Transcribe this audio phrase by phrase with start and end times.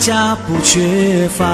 [0.00, 1.44] 家不缺乏。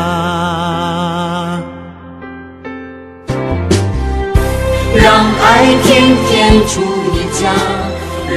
[4.95, 5.05] 让
[5.43, 6.81] 爱天天住
[7.13, 7.53] 你家，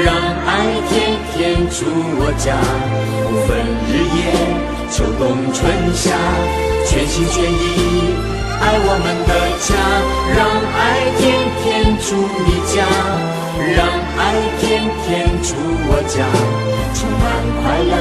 [0.03, 0.09] 让
[0.47, 0.49] 爱
[0.89, 1.37] 天天
[1.69, 1.85] 住
[2.17, 2.57] 我家，
[3.30, 3.49] 不分
[3.85, 4.19] 日夜，
[4.89, 5.61] 秋冬春
[5.93, 6.09] 夏，
[6.87, 7.55] 全心全意
[8.59, 9.69] 爱我们的家。
[10.35, 10.37] 让
[10.73, 10.81] 爱
[11.19, 11.21] 天
[11.61, 12.88] 天住你家，
[13.75, 13.86] 让
[14.17, 14.22] 爱
[14.59, 15.53] 天天住
[15.89, 16.25] 我家，
[16.95, 17.28] 充满
[17.61, 17.94] 快乐，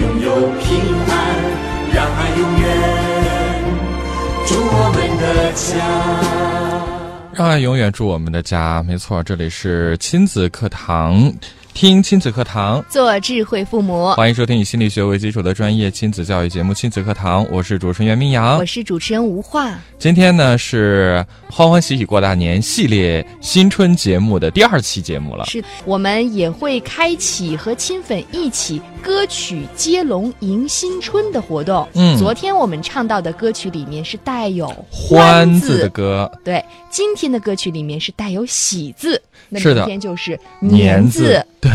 [0.00, 0.26] 拥有
[0.58, 0.68] 平
[1.08, 1.10] 安，
[1.94, 2.62] 让爱永远
[4.46, 5.62] 住我们的家。
[7.32, 11.32] 让爱永远住我们的家，没错，这里是亲子课堂，
[11.72, 14.12] 听亲子课堂，做智慧父母。
[14.12, 19.78] 欢迎收听以心理学为基础的专业亲子教育节目《亲子课堂》，我是主持人袁明阳，我是主持人吴化。
[19.98, 31.88] 今天呢是欢欢喜喜过大年系列新春节目的第二期节目了，是我们也会开启和亲粉一起歌曲接龙迎新春的活动。
[31.94, 32.18] 嗯。
[32.18, 35.88] 昨天我们唱到的歌曲里面是带有欢字字的。
[35.88, 41.44] 歌，对，今天的歌曲里面是带有喜字，那明天就是年字。
[41.60, 41.69] 对，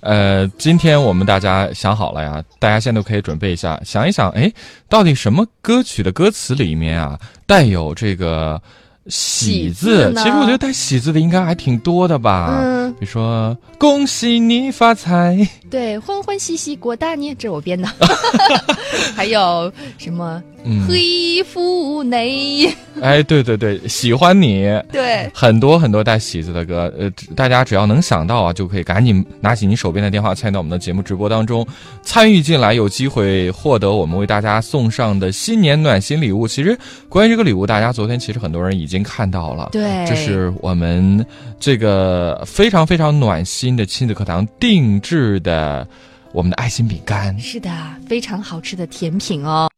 [0.00, 4.50] 呃，今天我们大家想好了呀，大家现在都可以准备一下，想一想，哎，
[4.88, 8.60] 到底什么歌曲的歌词里面啊带有这个
[9.08, 10.12] 喜喜字？
[10.16, 12.60] 其实我觉得带喜字的应该还挺多的吧。
[12.62, 17.86] 嗯，比如说“恭喜你发财对，欢欢喜喜过大年，这是我编的。
[19.14, 22.66] 还有什么嗯黑腹内？”，
[23.00, 31.66] 哎，对对对，喜欢你，对，很多很多带喜字的歌，呃，大家只要能想到啊，就可以赶紧拿起你手边的电话，参与到我们的节目直播当中，
[32.02, 36.46] 参与进来，有机会获得我们为大家送上的新年暖心礼物。
[36.46, 36.78] 其实
[37.08, 41.24] 关于这个礼物，大家昨天其实很多人已经看到了，对这是我们
[41.58, 45.86] 这个非常非常暖心的亲子课堂定制的
[46.32, 47.38] 我们的爱心饼干。
[47.38, 47.70] 是的，
[48.06, 49.70] 非常好吃的甜品哦。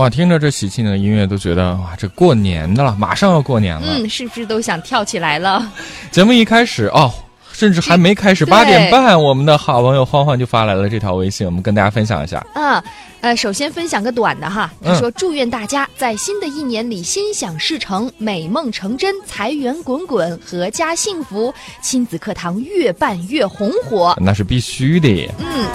[0.00, 3.98] 哇，听着这喜庆的音乐，都觉得哇，这过年的了，马上要过年了。
[3.98, 5.70] 嗯，是不是都想跳起来了？
[6.10, 7.12] 节目一开始哦，
[7.52, 12.42] 甚至还没开始，八点半，我们的好朋友欢欢就发来了这条微信，我们跟大家分享一下。
[12.54, 12.82] 嗯，
[13.20, 24.16] 呃，首先分享个短的哈，他嗯说祝愿大家在新的一年里心想事成，美梦成真，财源滚滚，阖家幸福，亲子课堂越办越红火。
[24.18, 25.30] 那是必须的。
[25.40, 25.66] 嗯，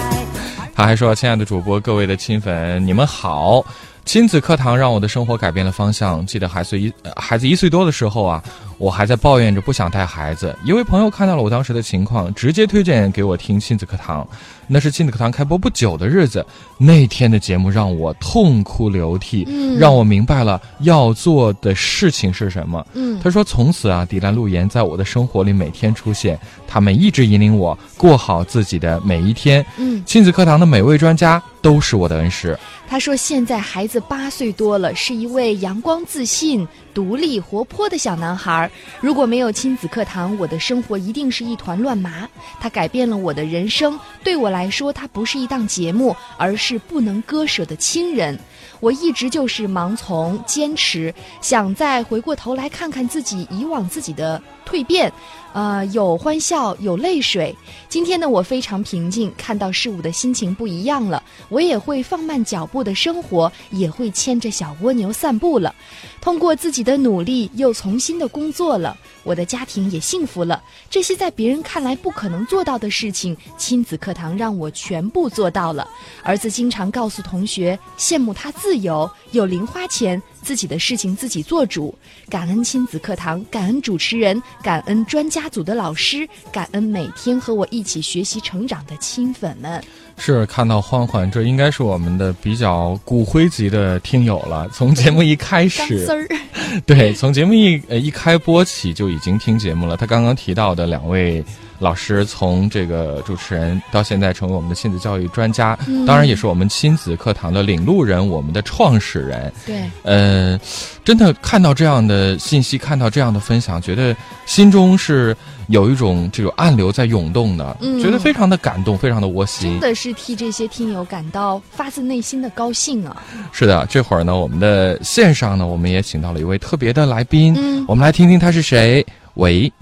[0.74, 3.64] 他还说：“亲爱的主播，各位的亲粉，你们好。”
[4.06, 6.24] 亲子课堂让我的生活改变了方向。
[6.24, 8.40] 记得孩子一呃孩子一岁多的时候啊，
[8.78, 10.56] 我还在抱怨着不想带孩子。
[10.64, 14.26] 一位朋友看到了我当时的情况，直接推荐给我听亲子课堂。
[14.68, 16.44] 那是亲子课堂开播不久的日子，
[16.78, 22.86] 那天的节目让我痛哭流涕，嗯让我明白了要做的事情是什么。
[22.94, 26.38] 嗯他说：“从此啊，迪兰路言在我的生活里每天出现，
[26.68, 29.66] 他们一直引领我过好自己的每一天。
[29.78, 32.56] 嗯，亲子课堂的每位专家都是我的恩师。
[32.88, 38.70] 他说现在孩子八岁多了，是一位阳光自信、独立活泼的小男孩。
[39.00, 42.28] 如果没有亲子课堂，我的生活一定是一团乱麻。
[42.60, 43.98] 他改变了我的人生。
[44.22, 48.38] 对我来说，他不是一档节目，而是不能割舍的亲人。
[48.78, 55.12] 我一直就是盲从、坚持，想再回过头来看看自己以往自己的蜕变。
[55.56, 57.56] 呃，有欢笑，有泪水。
[57.88, 61.22] 今天呢，我非常平静，看到事物的心情不一样了。
[61.48, 65.74] 我也会放慢脚步的生活，也会牵着小蜗牛散步了。
[66.20, 68.96] 通过自己的努力，又重新的工作了。
[69.22, 70.62] 我的家庭也幸福了。
[70.88, 75.88] 这些在别人看来不可能做到的事情，亲子课堂让我全部做到了。
[76.22, 80.20] 儿子经常告诉同学，羡慕他自由，有零花钱。
[80.42, 81.92] 自己的事情自己做主，
[82.30, 89.82] 感恩亲子课堂，感恩主持人，感恩专家组的老师，感恩每天和我一起学习成长的亲粉们。
[90.18, 94.68] 是看到欢欢，这应该是我们的比较骨灰级的听友了。
[94.72, 96.05] 从节目一开始，
[96.86, 99.96] 对，从节目一呃一开播起就已经听节目了。
[99.96, 101.44] 他刚刚提到的两位。
[101.78, 109.52] 老师从这个主持人到现在成为我们的亲子教育专家，当然也是我们亲子课堂的领路人，我们的创始人。
[109.64, 110.58] 对，呃，
[111.04, 115.36] 真的看到这样的信息，看到这样的分享，觉得心中是
[115.68, 119.72] 有一种这种暗流在涌动的，觉得非常的感动，非常的窝心。
[119.72, 123.22] 真的是替这些听友感到发自内心的高兴啊！
[123.52, 129.04] 是的，这会儿呢，我们的线上呢，我们也请到了一位特别的来宾，我们来听听他是谁。
[129.34, 129.72] 喂。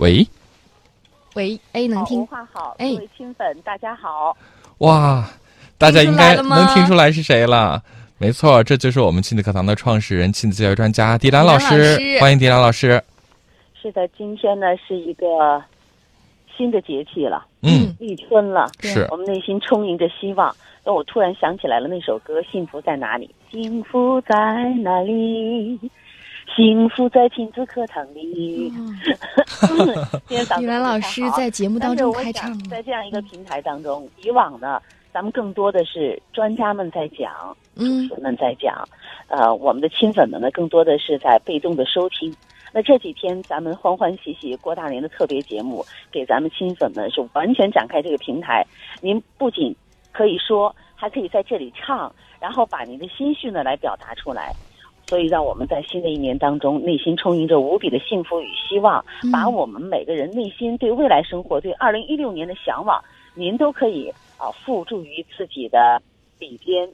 [0.00, 0.26] 喂，
[1.34, 2.26] 喂哎能听？
[2.26, 4.34] 话好，各位亲粉，大家好。
[4.78, 5.28] 哇，
[5.76, 7.82] 大家应该能听出来是谁了？
[8.16, 11.98] 没错，这就是我们亲子课堂的创始人、亲子教育专家迪兰老师。
[12.18, 13.02] 欢迎迪兰老师。
[13.74, 15.62] 是的，今天呢是一个
[16.56, 18.70] 新的节气了，嗯，立春了。
[18.80, 20.56] 是我们内心充盈着希望。
[20.82, 23.28] 那我突然想起来了，那首歌《幸福在哪里》？
[23.52, 24.34] 幸福在
[24.82, 25.78] 哪里？
[26.56, 28.72] 幸福在亲子课堂里。
[30.58, 32.58] 李兰老师在节目当中开唱。
[32.68, 34.80] 在这样一个平台当中，以往呢，
[35.12, 38.86] 咱们更多的是专家们在讲，主持人们在讲，
[39.28, 42.34] 呃，我们的亲粉们呢，更多的是在被动的收听。
[42.72, 48.64] 那这几天咱们欢欢喜喜过大年的特别节目，给咱们亲粉们是完全展开这个平台。
[49.00, 49.74] 您不仅
[50.12, 54.52] 可以说，还可以在这里唱，然后把您的心绪呢来表达出来。
[55.10, 63.02] 所以，让我们在新的一年当中，内心充盈着无比的幸福与希望，把我们每个人内心对未来生活、对二零一六年的向往，
[63.34, 64.08] 您都可以
[64.38, 66.00] 啊付诸于自己的
[66.38, 66.88] 笔尖，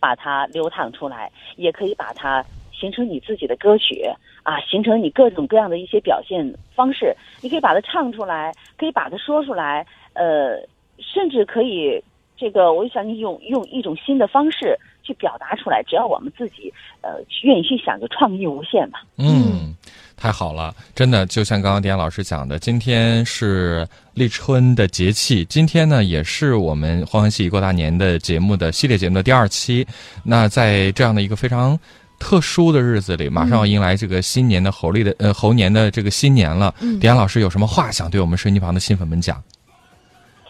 [0.00, 2.42] 把它流淌出来，也可以把它
[2.72, 4.02] 形成你自己的歌曲
[4.44, 7.14] 啊，形成你各种各样的一些表现方式。
[7.42, 10.58] 你可以把它唱出来，可以把它说出来，呃，
[10.96, 12.02] 甚至可以
[12.34, 14.74] 这个，我想你用用一种新的方式。
[15.08, 17.08] 去表达出来，只要我们自己呃
[17.42, 18.98] 愿意去想，就创意无限嘛。
[19.16, 19.74] 嗯，
[20.18, 29.86] 太好了，真的就像刚刚迪安老师讲的，今天是立春的节气，今天呢也是我们欢欢喜喜过大年的节目的系列节目的第二期。
[30.22, 31.78] 那在这样的一个非常
[32.18, 36.74] 特殊的日子里，马上要迎来这个新年的猴历的呃猴年的这个新年了。
[37.00, 39.42] 迪安老师有什么话想对我们收音旁的新粉们讲？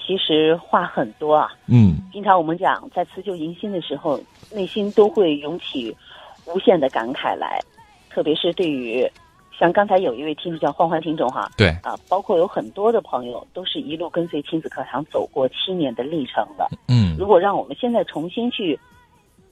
[0.08, 4.18] 其实话很多啊，嗯，经常我们讲在辞旧迎新的时候，
[4.50, 5.94] 内心都会涌起
[6.46, 7.60] 无限的感慨来，
[8.08, 9.06] 特别是对于
[9.58, 11.68] 像刚才有一位听众叫欢欢听众哈，对。
[11.82, 18.80] 啊，包括有很多的朋友都是一路跟随亲子课堂走过七年的历程的，嗯，如果让我们现在重新去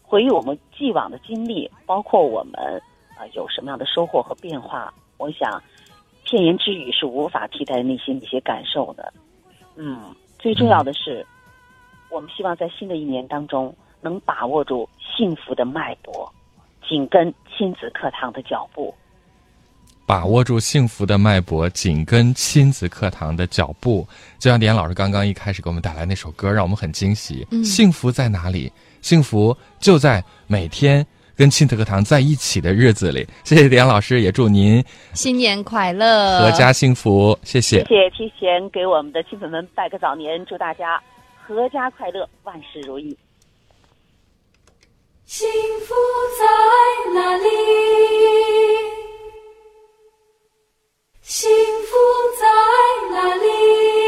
[0.03, 2.81] 回忆我们既往的经历，包括我们
[3.19, 5.63] 啊有什么样的收获和变化，我想
[6.25, 9.13] 片言之语是无法替代内心的一些感受的，
[9.77, 10.01] 嗯。
[10.47, 11.27] 最重要的是，
[12.09, 16.33] 我们希望在新的一年当中能把握住幸福的脉搏，
[16.89, 18.95] 紧跟亲子课堂的脚步。
[20.07, 24.07] 把握住幸福的脉搏，紧跟亲子课堂的脚步。
[24.39, 27.45] 就像迪安老师刚刚一开始给我们带来那首歌，让我们很惊喜。
[27.65, 28.71] 幸福在哪里？
[29.03, 31.05] 幸福就在每天。
[31.37, 37.39] 跟亲子课堂在一起的日子里，谢谢迪安老师，也祝您新年快乐，阖家幸福。
[37.43, 40.99] 谢谢，谢谢提前给我们的亲粉们拜个早年，祝大家
[41.47, 43.15] 阖家快乐，万事如意。
[45.27, 45.47] 幸
[45.81, 45.95] 福
[46.39, 47.49] 在哪里？
[51.21, 51.97] 幸福
[52.41, 52.47] 在
[53.15, 54.06] 哪里？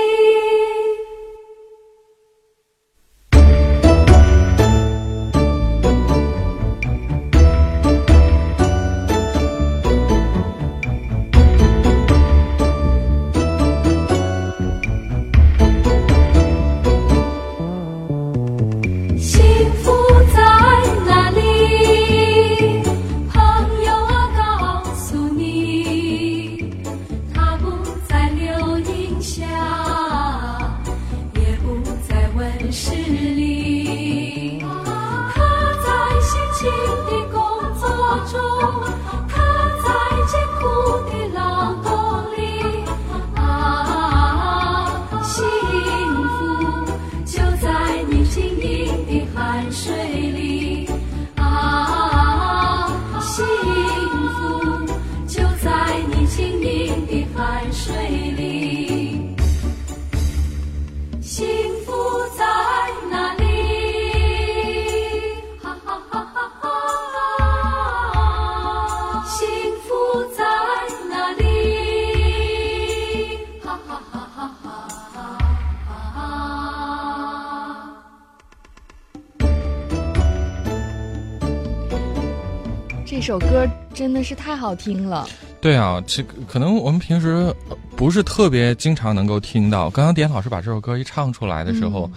[83.28, 85.28] 首歌真的是太好听了。
[85.61, 87.54] 对啊，这可能我们平时
[87.94, 89.90] 不是特别经常能够听到。
[89.90, 92.11] 刚刚点老师把这首歌一唱出来的时候，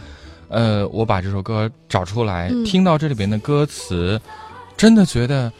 [0.47, 4.17] 呃，我把这首歌找出来，听到这里边的歌词，
[4.77, 5.51] 真的觉得，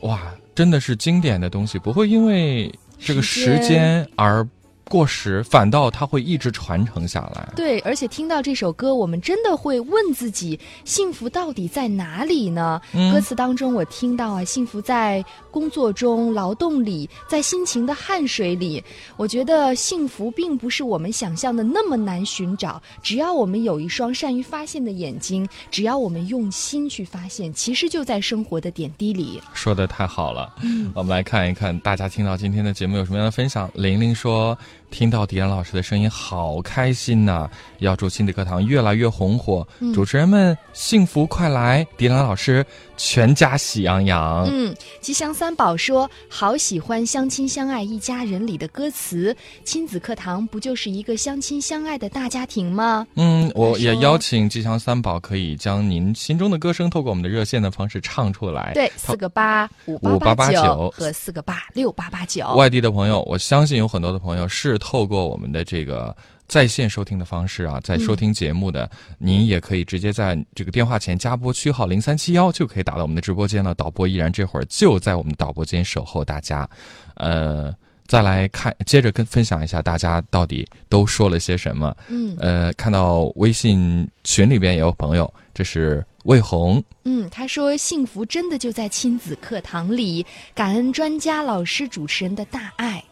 [0.00, 0.20] 哇，
[0.52, 4.44] 真的是经典的东西，不会因为这个时间而。
[4.88, 7.52] 过时，反倒它会一直传承下来。
[7.54, 12.80] 对，而且听到这首歌，我们真的会问自己：幸福到底在哪里呢？
[13.12, 18.82] 歌词当中，我听到啊，幸福在工作中、劳动里，在辛勤的汗水里。
[19.16, 29.40] 我觉得幸福并不是我们想象的那么难寻找，只要我们有一双善于发现的眼睛，只要我们用心去发现，其实就在生活的点滴里。
[29.52, 30.54] 说的太好了，
[30.94, 33.70] 我们来看一看大家听到今天的节目有什么样的分享。
[33.74, 34.56] 玲玲说。
[34.90, 37.48] 听到迪兰老师的声音，好开心呐！
[37.78, 42.64] 要祝亲子课堂越来越红火，主持人们幸福快来，迪兰老师
[42.96, 44.48] 全家喜洋洋。
[44.50, 53.06] 嗯，吉祥三宝说好喜欢相亲相爱一家人里的歌词，亲子课堂不就是一个相亲相爱的大家庭吗？
[53.14, 58.72] 嗯，我也邀请吉祥三宝可以将您心中的歌声透过我们的热线的方式唱出来。
[58.74, 62.54] 对，四个八五八八九和四个八六八八九。
[62.54, 64.77] 外地的朋友，我相信有很多的朋友是。
[64.78, 66.16] 透过我们的这个
[66.46, 73.74] 在线收听的方式啊，在收听节目的您也可以直接在这个电话前加拨区号零三七幺，就可以打到我们的直播间了。
[73.74, 76.68] 导播依然这会儿就在我们导播间守候大家。
[77.16, 77.74] 呃，
[78.06, 81.94] 再来看，接着跟分享一下大家到底都说了些什么。
[82.08, 86.82] 嗯，呃，看到微信群里边也有朋友，这是魏红。
[87.04, 93.04] 嗯，他说幸福真的就在亲子课堂里，感恩专家老师主持人的大爱。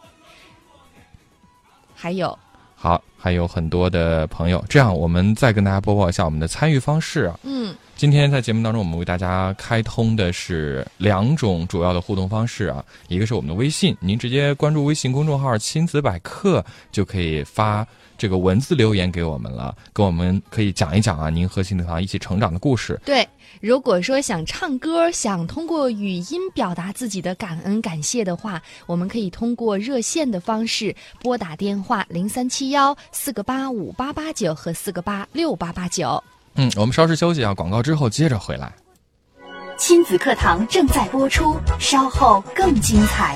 [1.99, 2.37] 还有，
[2.75, 4.63] 好，还有很多的朋友。
[4.69, 7.39] 这样，我们再跟大家播报一下我们的参与方式啊。
[7.41, 12.85] 嗯，今天在节目当中，我们为大家开通的是两种主要的互动方式啊。
[13.07, 16.63] 一个是我们的微信，您直接关注微信公众号“亲子百科”，
[16.93, 17.85] 就可以发
[18.17, 22.99] 这个文字留言给我们了，跟我们可以讲一讲啊，您和亲子堂一起成长的故事。
[23.05, 23.27] 对。
[23.59, 36.23] 如果说想唱歌，想通过语音表达自己的感恩感谢的话，我们可以通过热线的方式拨打电话零三七幺四个八五八八九和四个八六八八九。
[36.53, 38.71] 嗯，我们稍事休息啊，广告之后接着回来。
[39.79, 43.35] 亲子课堂正在播出，稍后更精彩。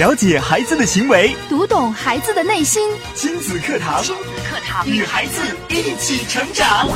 [0.00, 2.90] 了解孩子的行为，读懂孩子的内心。
[3.14, 6.88] 亲子课堂，亲子课堂，与孩子一起成长。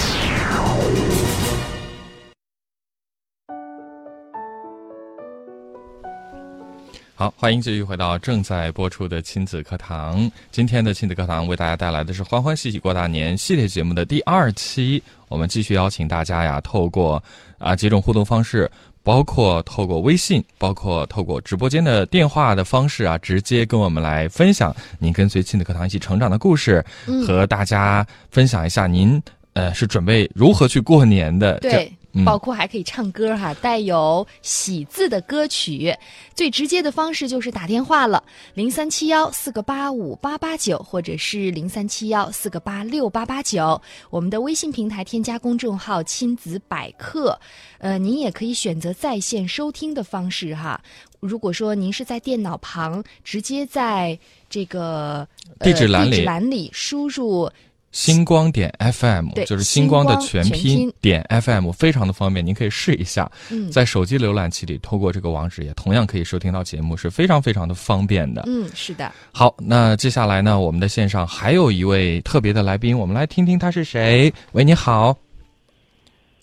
[7.14, 10.30] 好，欢迎继续回到正在播出的亲子课堂。
[10.50, 15.02] 今天的亲子课堂为大家带来的是欢欢喜喜过大年系列节目的第二期。
[15.28, 17.22] 我们继续邀请大家呀，透过
[17.58, 18.70] 啊几种互动方式，
[19.04, 26.84] 包括透过微信，包括透过直播间的电话的方式啊，直接跟我们来分享您跟随亲子课堂一起成长的故事，
[27.24, 31.60] 和大家分享一下您呃是准备如何去过年的。
[31.60, 31.92] 对。
[32.24, 35.96] 包括还可以唱歌哈，带有喜字的歌曲，
[36.34, 38.22] 最直接的方式就是打电话了，
[38.54, 43.80] 零三七幺四个八五八八九，或者是零三七幺四个八六八八九。
[44.10, 47.38] 我们的微信平台添加公众号“亲子百科”，
[47.78, 50.80] 呃，您也可以选择在线收听的方式哈。
[51.20, 54.18] 如果说您是在电脑旁，直接在
[54.48, 55.26] 这个
[55.60, 57.50] 地址栏里输入。
[57.94, 63.30] 星光点 FM 就是星光的全拼点 FM，非常的方便，您可以试一下。
[63.70, 68.42] 在手机浏览器里，透过这个网址也同样可以收听到节目，是非常非常的方便的。
[68.48, 69.12] 嗯，是的。
[69.32, 74.30] 好，那接下来呢，我们的线上还有一位特别的来宾，我们来听听他是谁。
[74.52, 75.16] 喂，你好。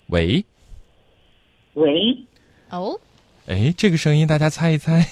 [0.06, 0.42] 喂。
[1.74, 1.92] 喂。
[2.70, 2.98] 哦。
[3.46, 5.06] 哎，这个声音大家猜一猜。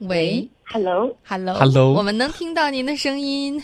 [0.00, 0.46] 喂。
[0.64, 1.16] Hello。
[1.24, 1.58] Hello。
[1.58, 1.94] Hello。
[1.94, 3.58] 我们能听到您的声音。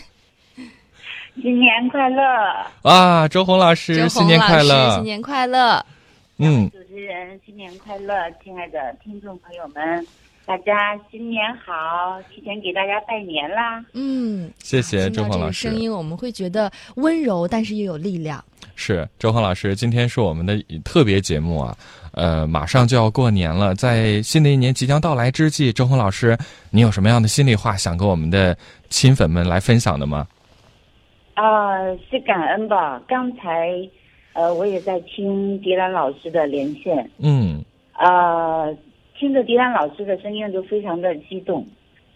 [1.41, 2.21] 新年快乐！
[2.81, 4.95] 啊，周红老师，新年快乐！
[4.95, 5.85] 新年快乐！
[6.37, 8.13] 嗯，主持人，新年快乐！
[8.43, 10.07] 亲爱的听众朋友们，
[10.45, 12.21] 大家新年好！
[12.33, 13.83] 提前给大家拜年啦！
[13.93, 15.69] 嗯，谢谢周红老师。
[15.69, 18.43] 声音我们会觉得温柔，但是又有力量。
[18.75, 21.77] 是周红老师，今天是我们的特别节目啊！
[22.11, 26.37] 呃，马上就要过年了，在新的一年即将到来之际，周红老师，
[26.69, 28.57] 你有什么样的心里话想跟我们的
[28.89, 30.25] 亲粉们来分享的吗？
[31.35, 33.01] 啊，是感恩吧。
[33.07, 33.69] 刚才，
[34.33, 37.09] 呃，我也在听迪兰老师的连线。
[37.19, 37.63] 嗯。
[37.93, 38.65] 啊，
[39.17, 41.65] 听着迪兰老师的声音就非常的激动，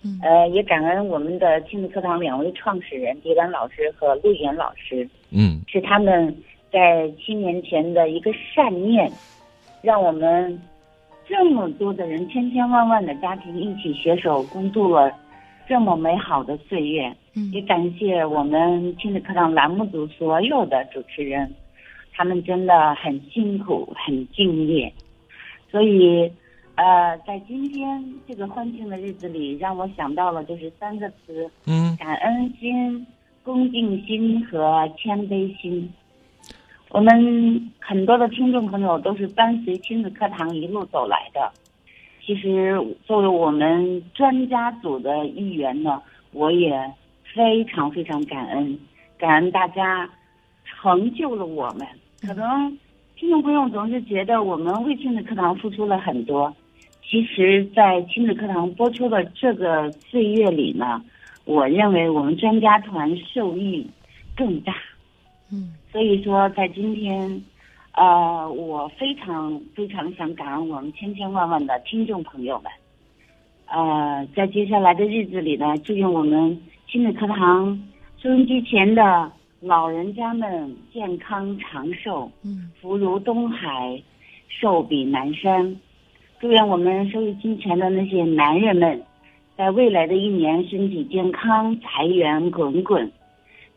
[0.03, 5.07] 嗯呃，也感恩我们的亲子课堂两位创始人狄兰老师和陆岩老师。
[5.31, 6.35] 嗯，是他们
[6.71, 9.09] 在七年前的一个善念，
[9.81, 10.61] 让我们
[11.25, 15.11] 这么多的人、千千万万的家庭一起携手共度了
[15.67, 17.15] 这么美好的岁月。
[17.33, 21.53] 嗯，也感谢我们亲子课堂栏目组所有的主持人，
[22.13, 24.93] 他们真的很辛苦、很敬业，
[25.71, 26.31] 所以。
[26.81, 33.05] 呃，在今天这个欢庆的日子里，让我想到了就是三个词，嗯，感恩心、
[33.43, 35.91] 恭敬心和谦卑心。
[36.91, 41.51] 我们很多的听众朋友都是伴随亲子课堂一路走来的。
[42.25, 46.71] 其实，作为我们专家组的一员呢，我也
[47.33, 48.79] 非常非常感恩，
[49.17, 50.09] 感恩大家
[50.65, 51.87] 成就了我们。
[52.21, 52.77] 可能
[53.15, 56.53] 听众朋友总是觉得我们为亲子课堂付出了很多。
[57.01, 61.01] 其实，在亲子课堂播出的这个岁月里呢，
[61.45, 63.85] 我认为我们专家团受益
[64.35, 64.75] 更大。
[65.51, 67.41] 嗯，所以说，在今天，
[67.93, 72.71] 呃，我非常非常想感恩我们千千万万的听众朋友们。
[73.65, 77.79] 呃，在接下来的日子里呢，祝愿我们亲子课堂
[78.17, 84.01] 收音机前的老人家们健康长寿，嗯，福如东海，
[84.47, 85.79] 寿比南山。
[86.39, 88.99] 祝愿我们收音机前的那些男人们，
[89.55, 93.11] 在未来的一年身体健康，财源滚滚。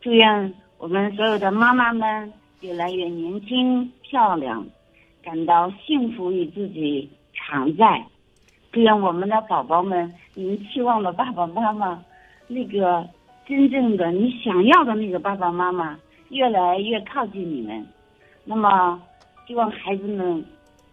[0.01, 4.65] 祝愿我们所有的妈妈们越来越年轻漂亮，
[5.23, 8.03] 感到幸福与自己常在。
[8.73, 12.03] 祝愿我们的宝宝们，你们期望的爸爸妈妈，
[12.53, 13.09] 那个
[13.47, 15.99] 真正的你想要的那个爸爸妈妈，
[16.31, 17.87] 越来越靠近你们。
[18.45, 19.01] 那么，
[19.47, 20.45] 希望孩子们。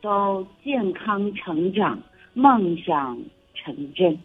[0.01, 1.99] 都健康成长，
[2.33, 3.21] 梦想
[3.53, 4.17] 成真。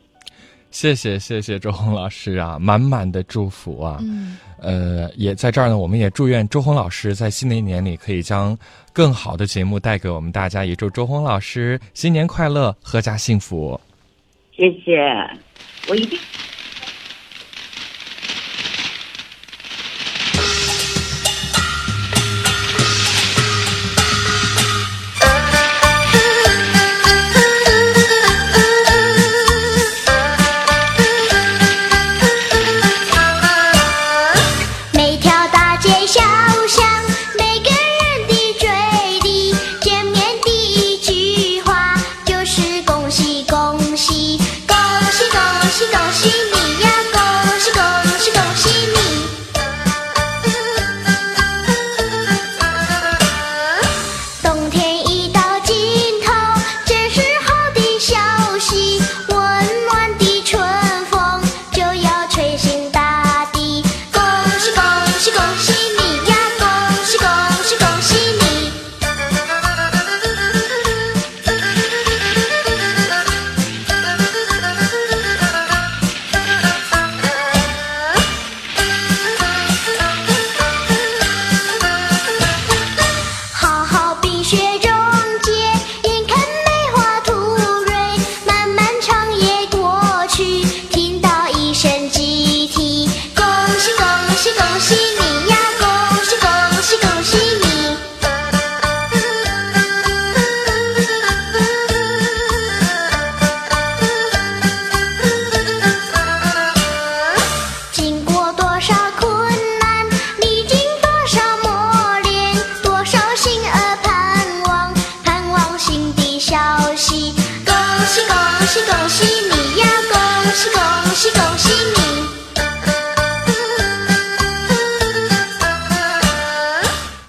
[0.71, 3.99] 谢谢谢谢周红老师啊，满满的祝福啊！
[4.01, 8.57] 嗯，呃，也在这儿呢，我们也祝愿周红老师在新的一年里可以将
[8.93, 13.81] 更好的节目带给我们大家，也祝周红老师新年快乐，阖家幸福。
[14.53, 14.97] 谢谢，
[15.89, 16.17] 我一定。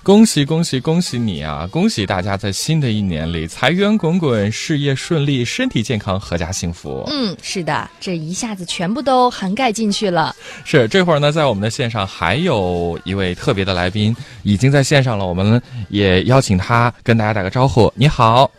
[0.05, 1.67] 恭喜恭喜恭喜你啊！
[1.71, 7.03] 恭喜大家在新的一年里财源滚滚，事业顺利，身体健康，阖家幸福。
[7.07, 10.35] 嗯，是的，这一下子全部都涵盖进去了。
[10.63, 17.91] 是这会儿呢，在我们的线上还有一位特别的来宾已经在线上了，我们也邀请他跟大家打个招呼。
[17.95, 18.51] 你好，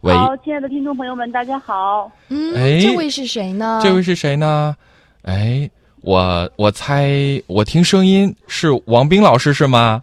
[0.00, 2.10] 喂，好，亲爱的听众朋友们，大家好。
[2.30, 3.78] 嗯，哎这位是谁呢？
[3.80, 4.74] 这位是谁呢？
[5.22, 5.70] 哎，
[6.02, 7.10] 我我猜
[7.46, 10.02] 我听声音是王斌老师是吗？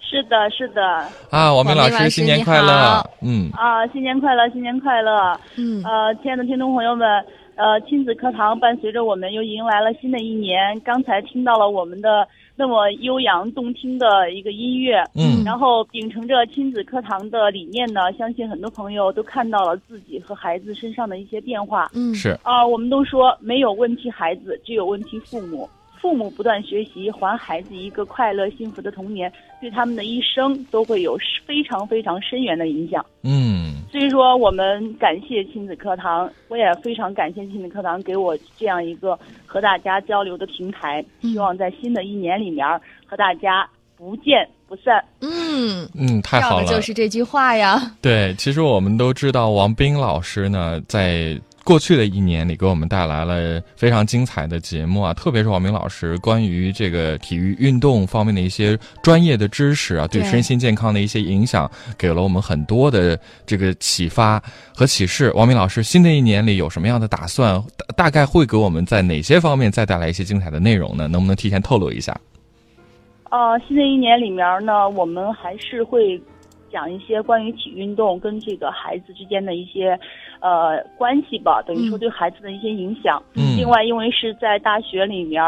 [0.00, 0.82] 是的，是的。
[1.30, 3.02] 啊，王斌老师新年快乐！
[3.22, 5.38] 嗯，啊，新年快乐，新年快乐！
[5.56, 7.08] 嗯呃，亲爱的听众朋友们，
[7.56, 10.78] 呃，亲子课堂伴随着我们又迎来了新的一年。
[10.80, 12.28] 刚才听到了我们的
[12.62, 21.90] 那么悠扬动听的一个音乐，嗯，然后秉承着亲子课堂的理念呢，相信很多朋友都看到了自己和孩子身上的一些变化。
[21.92, 25.68] 嗯，是啊，我们都说没有问题孩子，只有问题父母。
[26.02, 33.06] 父母不断学习，还孩子一个快乐幸福的童年，对他们的一生都会有非常非常深远的影响。
[33.22, 41.04] 嗯，所以说，我们感谢亲子课堂，我也非常感谢亲子课堂给我这样一个和大家交流的平台。
[41.20, 42.66] 希望在新的一年里面
[43.06, 43.64] 和大家
[43.96, 45.04] 不见不散。
[45.20, 47.80] 嗯嗯，太好了，就是这句话呀。
[48.00, 51.40] 对，其实我们都知道，王斌老师呢，在。
[51.64, 55.14] 过去的一年里，给我们带来了非常精彩的节目啊！
[55.14, 64.42] 特别是王明老师关于这个体育运动方面的一些专业的知识啊，对身心健康的一些影响，给了我们很多的这个启发
[64.74, 65.30] 和启示。
[65.36, 67.62] 王明老师，新的一年里有什么样的打算？
[67.96, 71.06] 大概会给我们在哪些方面再带来一些精彩的内容呢？
[71.06, 72.18] 能不能提前透露一下？
[73.30, 76.20] 呃，新的一年里面呢，我们还是会。
[76.72, 79.94] 讲一些关于体育运动跟这个孩子之间的一些，
[80.42, 83.22] 呃关系吧，等于说对孩子的一些影响。
[83.34, 83.56] 嗯。
[83.56, 85.40] 另外，因为是在大学里面，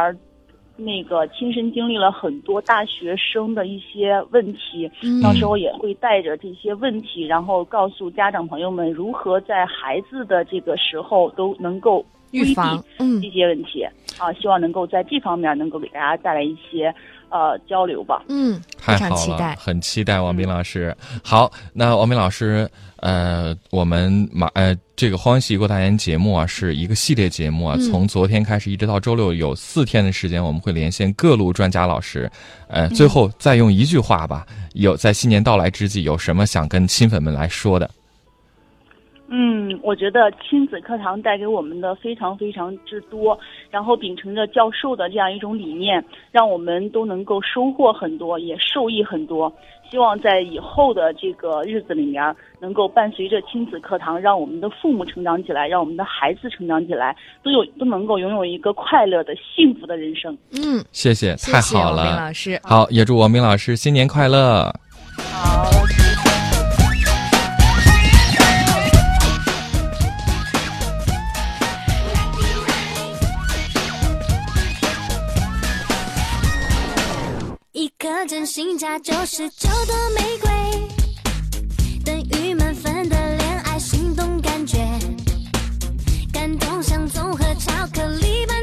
[0.77, 4.91] 那个亲身经历了很多大学生的一些问题，
[5.23, 13.85] 到时候也会带着这些问题，然后告诉家长朋友们如何在孩子的这个时候都能够预防这些问题。
[14.19, 16.95] 啊，希望能够在这方面能够给大家带来一些。
[17.35, 18.23] 呃，交流吧。
[18.29, 20.97] 嗯，太好了，很期待王斌老师。
[21.21, 32.31] 好，那王斌老师，呃，我们马呃，这个欢喜过大年节目啊，是一个系列节目啊，从昨天开始一直到周六，有四天的时间，我们会连线各路专家老师。
[32.69, 37.91] 呃，最后再用一句话吧，有在新年到来之际，有什么想跟亲粉们来说的？
[39.37, 43.37] 嗯，我觉得亲子课堂带给我们的非常非常之多，
[43.69, 49.53] 然后秉承着教授的这样一种理念，让我们都能够收获很多，也受益很多。
[49.91, 60.39] 希望在以后的这个日子里面，能够伴随着亲子课堂，让我们的父母成长起来，让我们的孩子成长起来，都有都能够拥有一个快乐的、幸福的人生。
[60.53, 62.61] 嗯，谢谢，太好了，王明老师。
[62.63, 64.73] 好，也祝王明老师新年快乐。
[65.19, 66.04] 好。
[78.27, 80.51] 真心价九十九朵玫瑰，
[82.03, 84.79] 等于满分的恋爱心动感觉，
[86.33, 88.54] 感动像综合巧克力般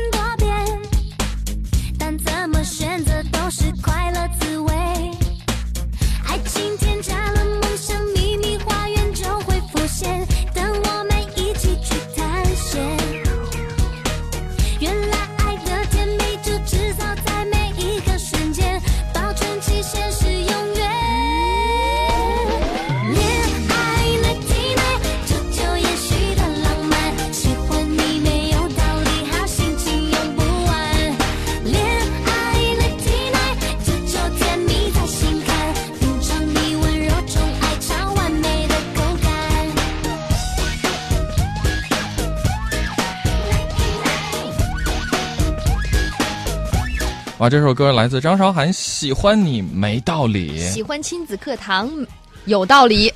[47.51, 51.91] 这首歌来自张韶涵，喜欢你没道理，喜欢亲子课堂
[52.45, 53.09] 有道理。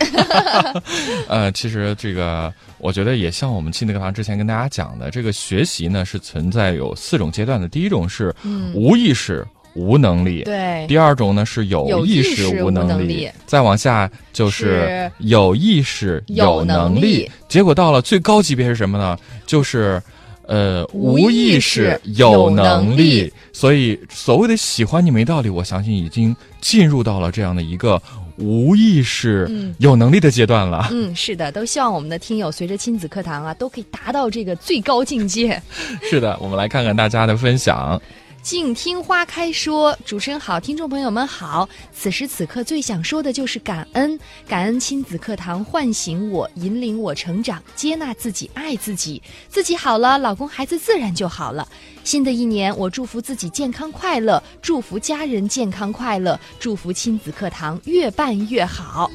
[1.30, 7.70] 呃，其实这个我觉得也像我们亲子课堂之前跟大家讲的，这个学习呢是存在有四种阶段的。
[7.70, 8.36] 第一种是
[8.74, 17.32] 无意识、无能力，对；第二种呢是有意识、无能力，再往下就是有意识、有能力。
[17.48, 19.18] 结果到了最高级别是什么呢？
[19.48, 20.04] 就是。
[20.48, 28.02] 呃，无意识有能力，所以所谓的喜欢你没道理，我相信已经进入到了这样的一个
[28.38, 30.88] 无意识有能力的阶段了。
[30.92, 35.62] 嗯，是的，都希望我们的听友随着亲子课堂啊，都可以达到这个最高境界。
[36.10, 38.00] 是的，我们来看看大家的分享。
[38.46, 41.68] 静听花开说，主持人好，听众朋友们好。
[41.92, 51.68] 此时此刻最想说的就是感恩，感恩亲子课堂唤醒我，引领我成长，接纳自己，爱自己，自己好了，老公孩子自然就好了。
[52.04, 59.10] 新的一年，我祝福自己健康快乐，祝福家人健康快乐，祝福亲子课堂越办越好。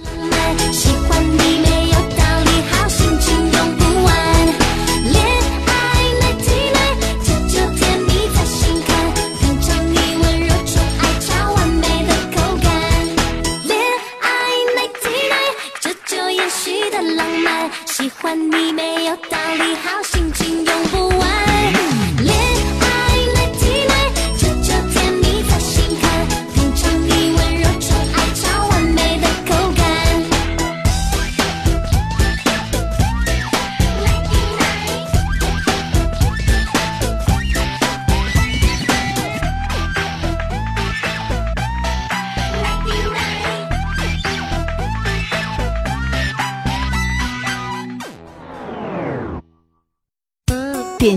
[0.72, 1.79] 喜欢你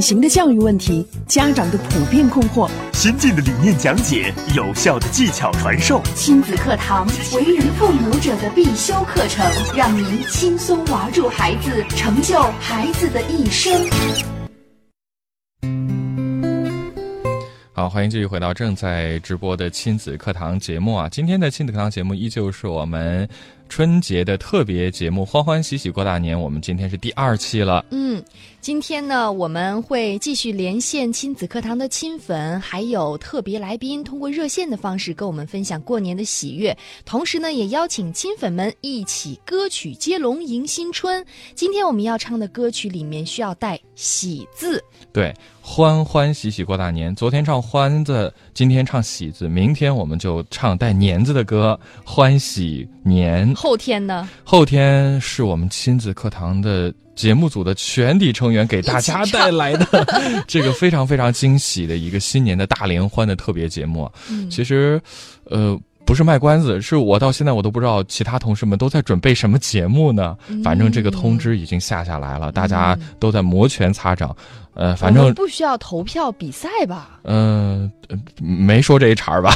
[0.03, 13.71] 型的教育问题，家长的普遍困惑，先进的理念讲解，有效的技巧传授，亲子课堂为人父母者的必修课程，让您轻松玩住孩子，成就孩子的一生。
[17.71, 21.07] 好，欢迎继续回到正在直播的亲子课堂节目啊！
[21.09, 23.27] 今天的亲子课堂节目依旧是我们
[23.75, 26.39] 春节的特别节目，欢欢喜喜过大年。
[26.39, 27.83] 我们今天是第二期了。
[27.89, 28.23] 嗯，
[28.61, 36.77] 今天呢，我们会继续连线亲子课堂的亲粉，还有特别来宾，通过热线的方式跟我们分享过年的喜悦。
[37.03, 41.25] 同时呢，也邀请亲粉们一起歌曲接龙迎新春。
[41.55, 44.83] 今天我们要唱的歌曲里面需要带“喜”字。
[45.11, 47.15] 对，欢欢喜喜过大年。
[47.15, 53.51] 昨天唱欢字，今天唱喜字，明天我们就唱带年字的歌，欢喜年。
[53.63, 54.27] 后天呢？
[54.43, 60.05] 后天是我们亲子课堂的节目组的全体成员给大家带来的
[60.45, 64.11] 这个非常非常惊喜的一个新年的大联欢的特别节目。
[64.29, 65.01] 嗯，其实，
[65.45, 65.79] 呃。
[66.05, 70.35] 不是卖关子，是我到现在我都不知道其他同事们都在准备什么节目呢。
[70.61, 74.35] 反正这个通知已经下下来了，大家都在摩拳擦掌。
[74.75, 77.19] 呃，反正不需要投票比赛吧？
[77.23, 77.91] 嗯，
[78.41, 79.53] 没说这一茬儿吧。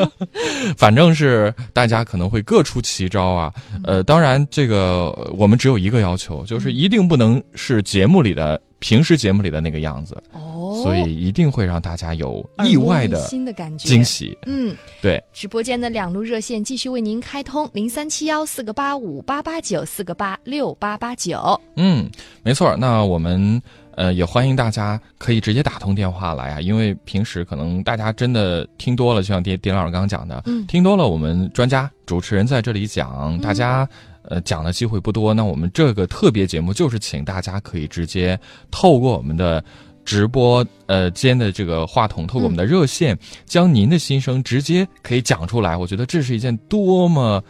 [0.76, 3.52] 反正是大家可能会各出奇招啊。
[3.84, 10.22] 呃，当然这个我们只有一个要求，就是一定不能是节目里的平时节目里的那个样子。
[10.32, 14.36] 哦，所以一定会让大家有意外的新的感觉惊喜。
[14.46, 15.22] 嗯，对。
[15.32, 21.58] 直播间的两路热线继续为您开通：零三七幺四个八五八八九四个八六八八九。
[21.76, 22.08] 嗯，
[22.42, 22.76] 没错。
[22.76, 23.60] 那我们。
[23.94, 33.88] 呃，也欢迎大家可以直接打通电话来啊，因为平时可能大家真的听多了，就像丁丁老师刚刚讲的，嗯，听多了，我们专家主持人在这里讲，大家
[34.22, 35.34] 呃讲的机会不多。
[35.34, 38.38] 那我们这个特别节目就是请大家可以直接
[38.70, 39.62] 透过我们的
[40.04, 45.76] 直播呃间的这个话筒，透过我们的热线，将您的心声直接可以讲出来。
[45.76, 47.42] 我觉得这是一件多么。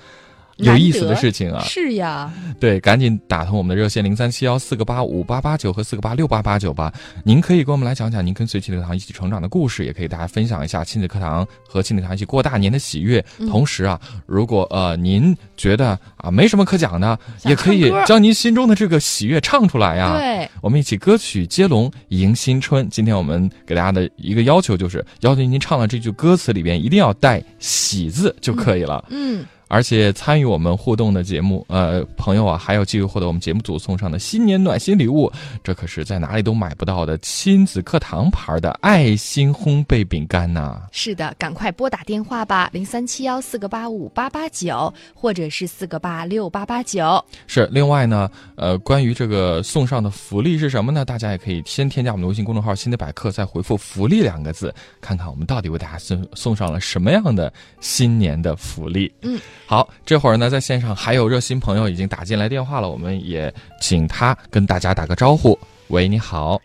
[0.56, 1.62] 有意思的事情啊！
[1.64, 6.92] 是呀，对，赶紧打通我们的热线零三七幺四个八五八八九和四个八六八八九吧。
[7.24, 13.24] 您可以跟我们来讲讲您跟随亲子课堂一起成长的故事，也可以大家分享一下亲子课堂和亲子课堂一起过大年的喜悦。
[13.48, 20.16] 同时啊，如果呃您觉得啊没什么可讲的，也可以将您心中的这个喜悦唱出来呀。
[20.16, 22.88] 对，我们一起歌曲接龙迎新春。
[22.90, 29.04] 今天我们给大家的一个要求就是，要求您唱的这句歌词里边一定要带喜字就可以了。
[29.08, 29.44] 嗯。
[29.72, 35.32] 而且参与我们互动的节目，呃，朋友啊，还有机会获得我们节目组送上的新年暖心礼物，
[35.64, 40.82] 这可是在哪里都买不到的亲子课堂牌的爱心烘焙饼干呢。
[40.92, 47.24] 是的，赶快拨打电话吧，零三七幺四个八五八八九，或者是四个八六八八九。
[47.46, 51.02] 是，另外呢，呃，关于这个送上的福利是什么呢？
[51.02, 59.10] 大家也可以先添加我们的微信公众号“新的百科”，再回复“福利”两个字，看看我们到底为大家送送上了什么样的新年的福利。
[59.22, 59.40] 嗯。
[59.66, 65.58] 好，这会儿呢，在线上还有热心朋友已经打进来电话了，我们也请他跟大家打个招呼。
[65.88, 66.60] 喂，你好。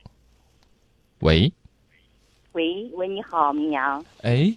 [1.20, 1.52] 喂。
[2.52, 4.04] 喂喂，你好，明阳。
[4.24, 4.54] 哎，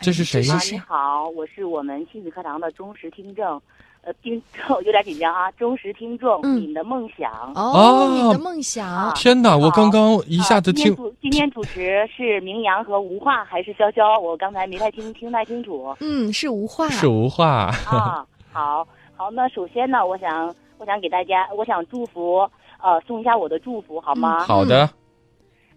[0.00, 0.58] 这是谁呀？
[0.70, 3.62] 你好，我是我们亲子课堂的忠实听众。
[4.06, 5.50] 呃，听众 有点紧张啊！
[5.58, 9.12] 忠实听众，你的梦想哦，你的梦想。
[9.16, 10.94] 天哪，我刚刚一下子听。
[11.20, 14.20] 今天主持是明阳和吴化还是潇潇？
[14.20, 15.92] 我刚才没太听听太清楚。
[15.98, 16.88] 嗯，是吴化。
[16.88, 17.46] 是吴化。
[17.90, 19.28] 啊，好好。
[19.32, 22.48] 那首先呢，我想我想给大家，我想祝福
[22.80, 24.38] 呃，送一下我的祝福好吗？
[24.44, 24.88] 好的。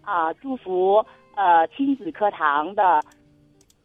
[0.02, 3.02] 啊，祝福呃亲子课堂的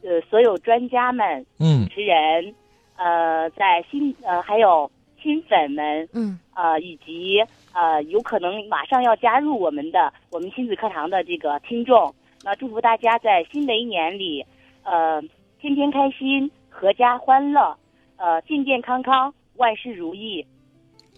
[0.04, 2.54] 呃所有专家们、主持人。
[2.98, 4.90] 呃，在新呃还有
[5.22, 14.46] 新粉们，嗯，呃以及呃有可能马上要加入我们的我们亲子课堂的这个听众，那祝福大家在新的一年里，
[14.84, 15.22] 呃
[15.60, 17.76] 天天开心，阖家欢乐，
[18.18, 20.46] 呃健健康康，万事如意。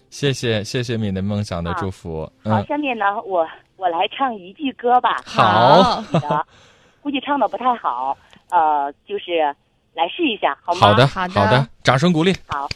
[0.09, 2.27] 谢谢谢谢你的梦想的祝福。
[2.43, 5.17] 好，下面呢我我来唱一句歌吧。
[5.25, 6.01] 好。
[7.01, 8.17] 估计唱的不太好，
[8.49, 9.55] 呃就是。
[9.97, 10.79] 来试一下，好吗？
[10.79, 12.31] 好的，好的，掌声鼓励。
[12.45, 12.69] 好，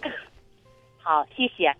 [1.04, 1.70] 好，谢谢。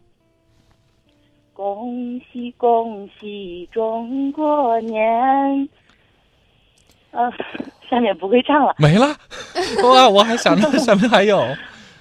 [1.55, 5.67] 恭喜恭喜中国年！
[7.11, 7.33] 呃，
[7.89, 9.07] 下面不会唱了，没了。
[9.83, 11.43] 哇，我还想着 下面还有。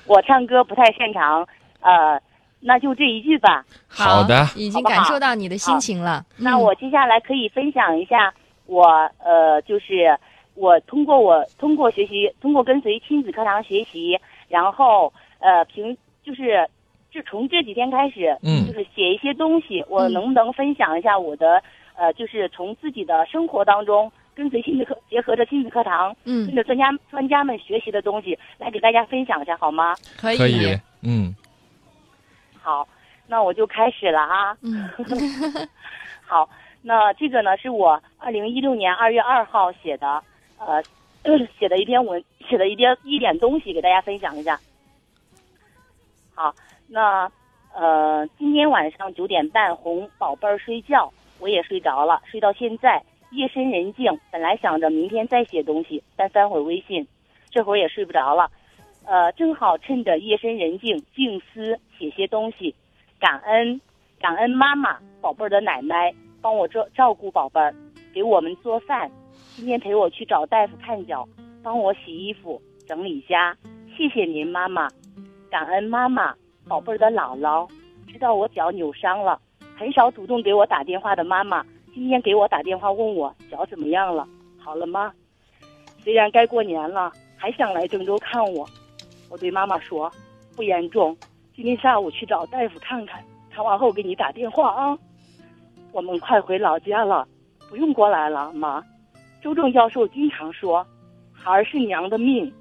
[0.05, 1.47] 我唱歌不太擅长，
[1.79, 2.21] 呃，
[2.59, 3.63] 那就这一句吧。
[3.87, 6.25] 好的，已经感受到你的心情了。
[6.35, 8.33] 那我接下来可以分享一下
[8.65, 8.85] 我
[9.19, 10.19] 呃，就是。
[10.58, 16.67] 我通过我通过学习，通过跟随亲子课堂学习，然后呃平就是
[17.12, 19.86] 就从这几天开始，嗯，就是写一些东西。
[19.88, 21.62] 我能不能分享一下我的
[21.96, 29.96] 呃，就是从自己的生活当中跟随亲子课，结合着亲子课堂，嗯，跟着专家专家们学习的东西来给大家分享一下，好吗？
[30.20, 31.36] 可以，可以，嗯，
[32.62, 32.88] 好，
[33.28, 34.58] 那我就开始了啊。
[34.62, 34.89] 嗯，
[36.26, 36.48] 好，
[36.82, 40.22] 那这个呢是我二零一六年二月二号写的，
[40.60, 40.82] 呃，
[41.60, 44.60] 写的一篇文，写的一点一点东西给大家分享一下。
[46.34, 46.54] 好，
[46.88, 47.32] 那
[47.74, 57.08] 呃，今天晚上九点半哄宝贝儿睡觉，我也睡着了，睡到现在，夜深人静，本来想着明天再写东西，但翻会微信，
[57.50, 58.50] 这会儿也睡不着了。
[59.06, 62.74] 呃，正好趁着夜深人静，静思写些东西，
[63.20, 63.80] 感恩
[64.20, 67.74] 感恩妈妈，宝贝儿的奶奶帮我照照顾宝贝儿，
[68.13, 69.10] 给我们做饭，
[69.58, 71.28] 今天陪我去找大夫看脚，
[71.63, 73.58] 帮我洗衣服、整理家，
[73.98, 74.88] 谢谢您妈妈，
[75.50, 76.32] 感恩妈妈，
[76.67, 77.67] 宝贝儿的姥姥，
[78.08, 79.41] 知道我脚扭伤了，
[79.76, 84.28] 很少主动给我打电话的妈妈，今天给我打电话问我脚怎么样了，
[84.60, 85.12] 好了吗？
[86.04, 88.63] 虽然该过年了，还想来郑州看我。
[89.28, 90.12] 我对妈妈说
[90.56, 91.17] ：“不严重，
[91.56, 94.96] 今天下午去找大夫看看，看完后给你打电话啊。”
[95.91, 97.28] 我们快回老家了，
[97.72, 98.84] 不用过来了，妈。
[99.41, 100.86] 周正教授经常说
[101.32, 102.52] ：“孩儿是娘的命。”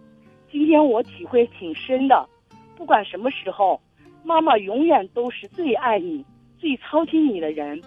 [0.51, 2.29] 今天我体会挺深的，
[2.77, 3.81] 不管什么时候，
[4.23, 6.25] 妈妈永远都是最爱你、
[6.59, 7.83] 最操心你的人。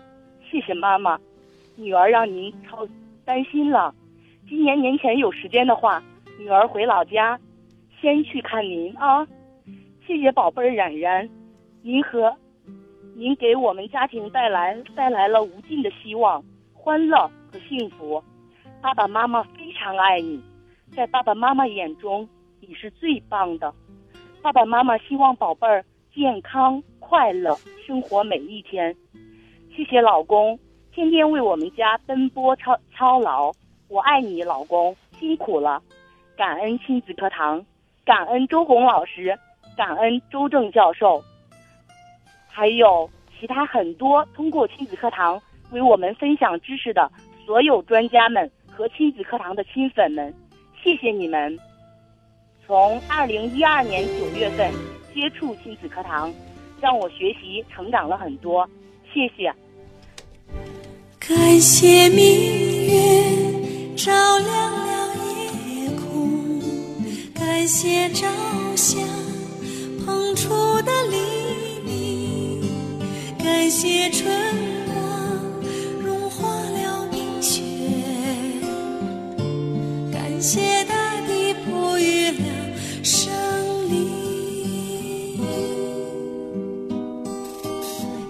[0.49, 1.17] 谢谢妈妈，
[1.75, 2.88] 女儿让您操
[3.23, 3.93] 担心了。
[4.47, 6.04] 今年年前有时间的话，
[6.38, 7.39] 女儿回老家。
[8.02, 9.28] 先去看您啊，
[10.08, 11.30] 谢谢宝贝儿冉冉，
[11.82, 12.34] 您和
[13.13, 16.41] 您给我们家庭带来带来了无尽的希望、
[16.73, 18.23] 欢乐和幸福。
[18.81, 20.41] 爸爸妈妈非常爱你，
[20.95, 22.27] 在爸爸妈妈眼中
[22.61, 23.73] 你是最棒的。
[24.41, 27.53] 爸爸妈妈希望宝贝儿健康快乐
[27.85, 28.95] 生活每一天。
[29.75, 30.57] 谢谢老公，
[30.93, 33.51] 天天为我们家奔波操操劳，
[33.89, 35.81] 我爱你，老公辛苦了。
[36.37, 37.63] 感恩亲子课堂。
[38.05, 39.37] 感恩周红老师，
[39.75, 41.21] 感恩周正教授，
[42.47, 45.39] 还有其他很多通过亲子课堂
[45.71, 47.11] 为我们分享知识的
[47.45, 50.33] 所有专家们和亲子课堂的亲粉们，
[50.81, 51.59] 谢谢你们！
[52.65, 54.71] 从二零一二年九月份
[55.13, 56.33] 接触亲子课堂，
[56.79, 58.65] 让我学习成长了很多，
[59.13, 59.53] 谢谢。
[61.19, 62.23] 感谢明
[62.87, 65.13] 月照亮了
[65.67, 66.61] 夜空。
[67.33, 68.25] 感谢朝
[68.77, 68.97] 霞
[70.05, 70.47] 捧出
[70.83, 71.17] 的黎
[71.83, 72.63] 明，
[73.43, 74.33] 感谢春
[80.39, 80.95] 感谢大
[81.28, 82.45] 地哺育了
[83.04, 83.30] 生
[83.91, 85.38] 灵，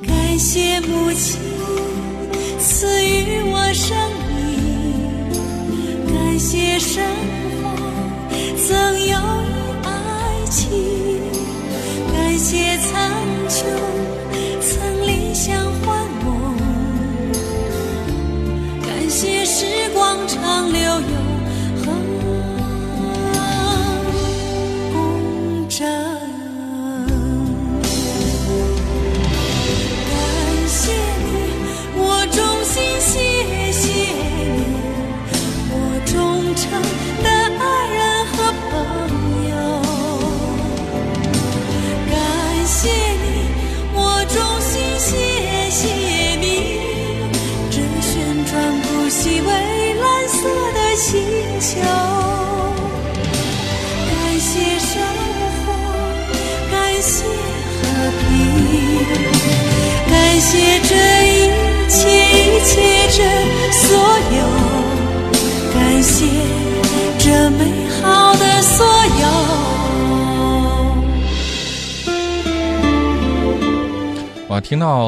[0.08, 1.39] 感谢母亲
[2.58, 3.95] 赐予我生
[4.28, 7.04] 命，感谢生。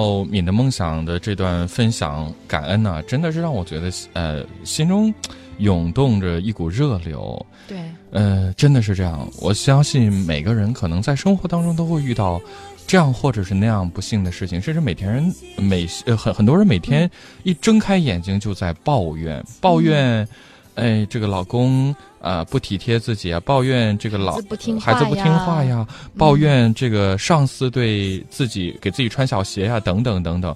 [0.02, 5.14] 到敏的梦想的这段分享，感恩呢，真的是让我觉得，呃，心中
[5.60, 7.46] 涌动着一股热流。
[7.68, 7.78] 对，
[8.10, 9.30] 呃，真的是这样。
[9.40, 12.42] 我相信每个人可能在生活当中都会遇到。
[12.88, 17.10] 这样或者是那样不幸的事情，甚至每天人每呃很很多人每天
[17.44, 20.28] 一睁开眼睛就在抱怨抱怨，
[20.76, 25.86] 哎，这个老公呃不体贴自己啊，抱怨这个老孩子不听话呀，
[26.18, 30.56] 抱怨这个上司对自己给自己穿小鞋呀，等等等等。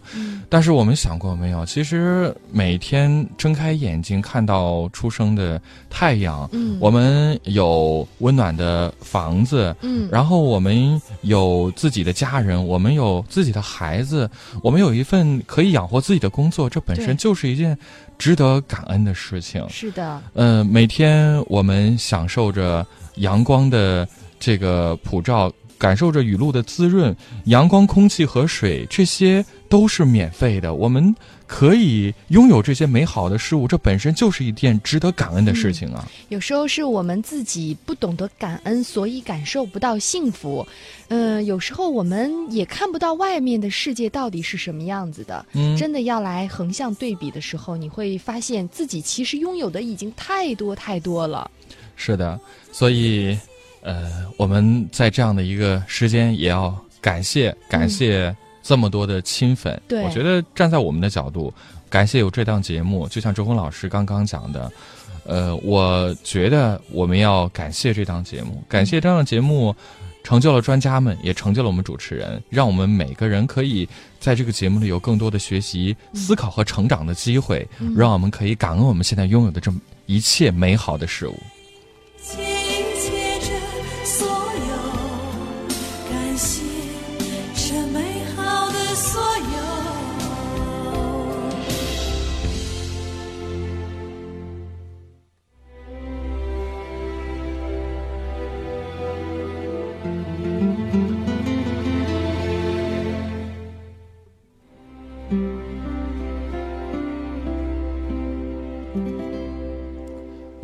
[0.49, 1.65] 但是我们想过没有？
[1.65, 5.59] 其实每天睁开眼睛看到初升的
[5.89, 14.29] 太阳，嗯，我们有温暖的房子，嗯，然后我们有自己的家人，我们有自己的孩子，
[14.61, 17.77] 我们有一份可以养活自己的工作，这本身就是一件
[18.17, 19.67] 值得感恩的事情。
[19.69, 22.85] 是的，呃，每天我我们享受着
[23.15, 24.05] 阳光的
[24.37, 25.49] 这个普照。
[25.77, 27.13] 感受着雨露的滋润，
[27.45, 30.73] 阳光、空气和水，这些都是免费的。
[30.73, 31.15] 我们
[31.47, 36.07] 可以拥有这些美好的事物，这本身就是一件值得感恩的事情啊。
[36.29, 40.65] 有时候是我们自己不懂得感恩，所以感受不到幸福。
[41.09, 45.45] 嗯，有时候我们也看不到外面的世界到底是什么样子的。
[45.53, 51.49] 嗯，真的要来横向对比的时候，你会发现自己其实拥有的已经太多太多了。
[51.95, 52.39] 是的，
[52.71, 53.37] 所以。
[53.87, 58.35] 呃，我们在这样的一个时间，也要感谢感谢
[58.65, 59.79] 这么多的亲粉。
[59.87, 61.53] 对，我觉得站在我们的角度，
[61.87, 64.71] 感谢有这档节目，就像周峰老师刚刚讲的，
[65.23, 69.75] 呃，我觉得我们要感谢这档节目，感谢这档节目
[70.23, 73.87] 成就了专家们，也成就了我们主持人，让我们每个人可以
[74.19, 81.37] 在这个节目里有更多的学习、思考和成长的机会，让我们可以感恩我们现在拥有的这么一切美好的事物。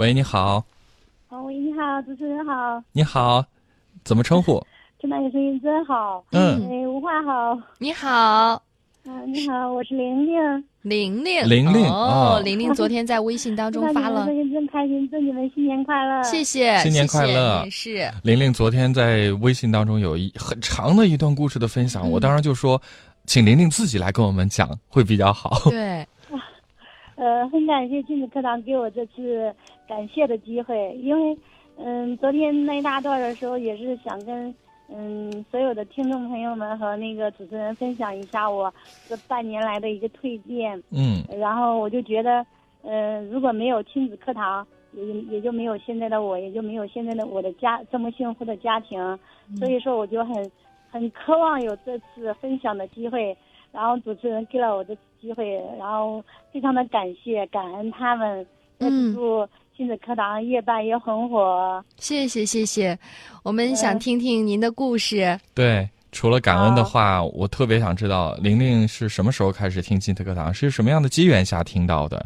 [0.01, 0.65] 喂，你好。
[1.29, 2.81] 哦，喂，你好，主持人好。
[2.91, 3.45] 你好，
[4.03, 4.59] 怎么称呼？
[4.97, 6.25] 听到你声音真好。
[6.31, 6.59] 嗯。
[6.71, 7.55] 哎，吴话好。
[7.77, 8.59] 你好。
[9.05, 10.65] 嗯，你好，我是玲玲。
[10.81, 11.47] 玲玲。
[11.47, 11.85] 玲玲。
[11.85, 14.25] 哦，玲玲昨天在微信当中发了。
[14.25, 16.23] 声音真开心，祝你们新年快乐。
[16.23, 16.79] 谢谢。
[16.79, 17.63] 新年快乐。
[17.69, 18.11] 是。
[18.23, 22.81] 玲玲昨天在微信当中有一很长的一段故事的分享，我当时就说，
[23.27, 25.69] 请玲玲自己来跟我们讲会比较好。
[25.69, 26.03] 对。
[27.17, 29.53] 呃，很感谢亲子课堂给我这次
[29.91, 31.37] 感谢的机会，因为，
[31.75, 34.55] 嗯，昨天那一大段的时候也是想跟，
[34.87, 38.73] 嗯，所有的听众朋友们和那个主持人分享一下我
[39.09, 40.81] 这半年来的一个蜕变。
[40.91, 41.21] 嗯。
[41.37, 42.45] 然后我就觉得，
[42.83, 48.97] 嗯，如果没有亲子课堂，也也就没有现在的我，也就没有现在的我的家这么幸福的家庭。
[49.57, 50.51] 所以说，我就很
[50.89, 53.35] 很渴望有这次分享的机会。
[53.73, 58.45] 然后主持人给了我这次机会，然后非常的感谢感恩他们，
[58.79, 59.45] 祝
[59.81, 61.83] 亲子课堂越办越红火。
[61.97, 62.95] 谢谢谢谢，
[63.43, 65.35] 我们想听听您的故事。
[65.55, 72.23] 对，除了感恩的话，我特别想知道玲玲是什么时候开始听亲子课堂，是什么样的机缘下听到的？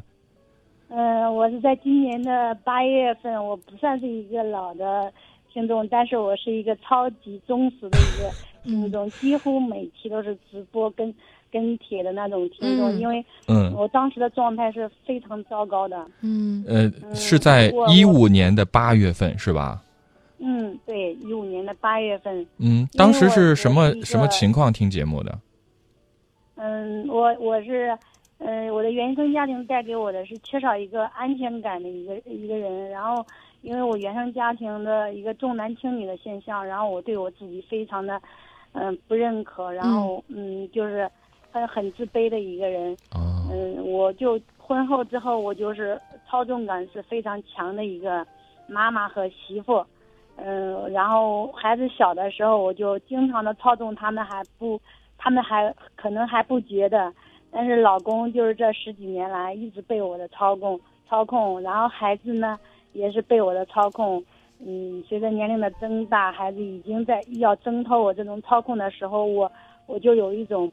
[0.90, 5.10] 嗯，我是在今年的八月份，我不算是一个老的
[5.54, 8.30] 听众，但是我是一个超级忠实的一个
[8.66, 11.16] 听众，几乎每期都是直播跟。
[11.56, 16.06] 跟帖的那种听众，因为嗯，我当时的状态是非常糟糕的。
[16.20, 19.82] 嗯，呃，是在一五年的八月份是吧？
[20.40, 22.46] 嗯，对，一五年的八月份。
[22.58, 25.40] 嗯，当时是什么什么情况听节目的？
[26.56, 27.98] 嗯，我我是，
[28.40, 32.90] 嗯，我的原生家庭带给我的是缺少一个安全感的一个一个人。
[32.90, 33.26] 然后，
[33.62, 38.22] 因为我原生家庭的一个重男轻女的现象，然后我对我自己非常的，
[38.74, 39.72] 嗯，不认可。
[39.72, 41.10] 然后，嗯，就是。
[41.56, 42.98] 很很自卑的一个人，
[43.50, 45.98] 嗯，我就婚后之后，我就是
[46.28, 48.28] 操纵感是非常强的一个
[48.68, 49.82] 妈妈和媳妇，
[50.36, 54.78] 嗯，然后孩子小的时候，我就经常的操纵他们，还不，
[55.18, 57.14] 他们还可能还不觉得，
[57.50, 60.78] 但是老公就是这十几年来一直被我的操控
[61.08, 62.60] 操控，然后孩子呢
[62.92, 64.22] 也是被我的操控，
[64.60, 69.50] 嗯，随着年龄的增大，孩子已经在要挣脱我这种操控的时候，我
[69.86, 70.70] 我就有一种。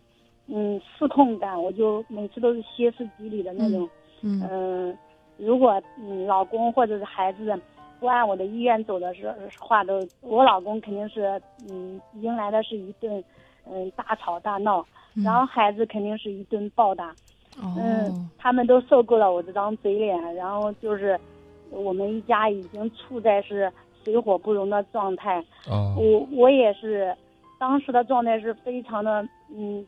[0.49, 3.88] 嗯，失控感，我就每次都是歇斯底里的那种。
[4.22, 4.97] 嗯，
[5.36, 7.59] 如果嗯老公或者是孩子
[7.99, 11.40] 不按我的意愿走的时话，都我老公肯定是
[11.70, 13.22] 嗯迎来的是一顿
[13.64, 14.84] 嗯大吵大闹，
[15.24, 17.14] 然后孩子肯定是一顿暴打。
[17.78, 21.18] 嗯，他们都受够了我这张嘴脸，然后就是
[21.70, 23.72] 我们一家已经处在是
[24.05, 25.40] 水火不容的状态。
[25.68, 27.16] 哦，我我也是，
[27.59, 29.86] 当时的状态是非常的嗯。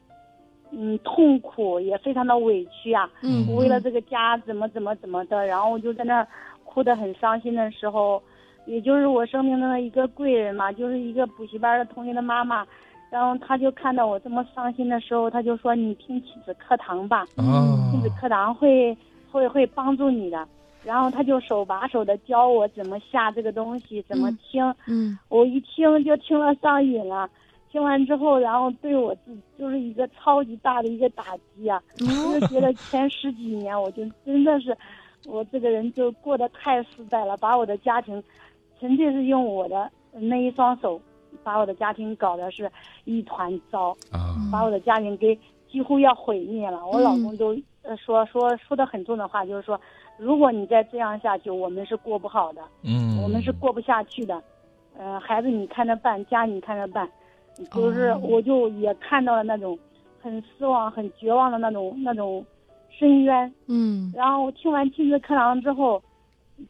[0.70, 3.08] 嗯，痛苦也非常的委屈啊！
[3.22, 6.26] 嗯，为了这个家怎么怎么怎么的，然后我就在那儿
[6.64, 8.22] 哭得很伤心的时候，
[8.66, 12.66] 也就是我生命中的一个贵人嘛，就是一个补习班的同学的妈妈。
[13.10, 17.24] 然后他就看到我这么伤心的时候，他就说：“你听亲子课堂吧，
[17.92, 18.96] 亲子课堂会
[19.30, 20.48] 会会帮助你的。”
[20.84, 24.74] 然后他就手把手的教我怎么下这个东西，怎么听。
[24.88, 27.30] 嗯，我一听就听了上瘾了。
[27.74, 31.82] 听完之后，然后对我自己就是一个超级大的一个打击啊！
[31.98, 34.76] 我就觉得前十几年，我就真的是
[35.26, 38.22] 我这个人就过得太失败了，把我的家庭
[38.78, 41.00] 纯粹是用我的那一双手。
[41.42, 42.70] 把我的家庭搞得是
[43.04, 43.92] 一团糟，
[44.52, 45.36] 把我的家庭给
[45.68, 46.86] 几乎要毁灭了。
[46.86, 49.78] 我老公都呃说说说的很重的话，就是说，
[50.16, 54.40] 如果你再这样下去，我们是过不好的，嗯，我们是过不下去的。
[54.96, 57.10] 嗯，孩子你看着办，家你看着办。
[57.70, 59.78] 就是我就也看到了那种
[60.20, 62.44] 很失望、很绝望的那种那种
[62.90, 63.52] 深渊。
[63.66, 66.02] 嗯，然后听完亲子课堂之后，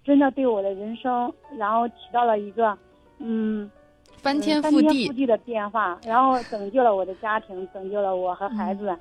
[0.05, 2.77] 真的对我的人生，然后起到了一个
[3.19, 3.71] 嗯。
[4.19, 8.97] 翻天覆地、覆地的变化，然后拯救了我的家庭，拯救了我和孩子。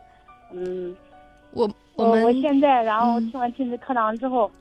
[0.51, 0.93] 嗯，
[1.53, 4.51] 我我我现在，然后听完亲子课堂之后，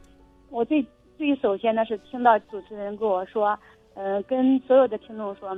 [0.51, 0.87] 我最
[1.19, 3.59] 最首先的是听到主持人跟我说，
[3.95, 5.53] 呃，跟所有的听众说，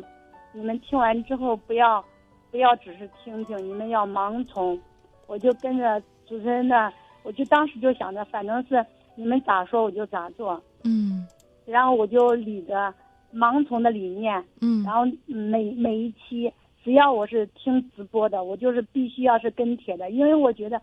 [0.55, 2.03] 你们听完之后不要
[2.51, 4.81] 不要只是听听，你们要盲从。
[5.27, 6.93] 我就跟着主持人的，
[7.23, 8.85] 我就当时就想着，反正是
[9.17, 10.63] 你们咋说我就咋做。
[10.85, 11.27] 嗯，
[11.67, 12.95] 然后我就理着。
[13.37, 16.49] 盲从的理念，嗯，然后每每一期，
[16.85, 20.81] 只要我是听直播的，我就是必须要是跟帖的，因为我觉得，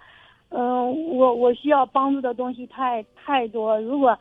[0.49, 4.19] 嗯，我我需要帮助的东西太太多，如果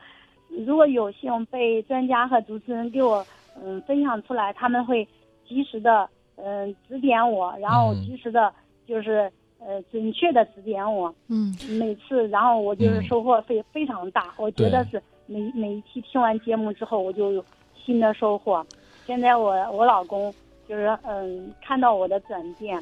[0.48, 3.26] 如果有幸被专家和主持人给我
[3.60, 5.04] 嗯分享出来，他们会
[5.50, 8.50] 及时的嗯指点我，然后及时的
[8.86, 17.44] 就是呃准确的指点我，嗯，每次然后我就是收获非非常大，我觉得是每每一期听完节目之后，我就有。
[17.82, 18.64] 新的收获，
[19.06, 20.32] 现在我我老公
[20.68, 22.80] 就是嗯看到我的转变，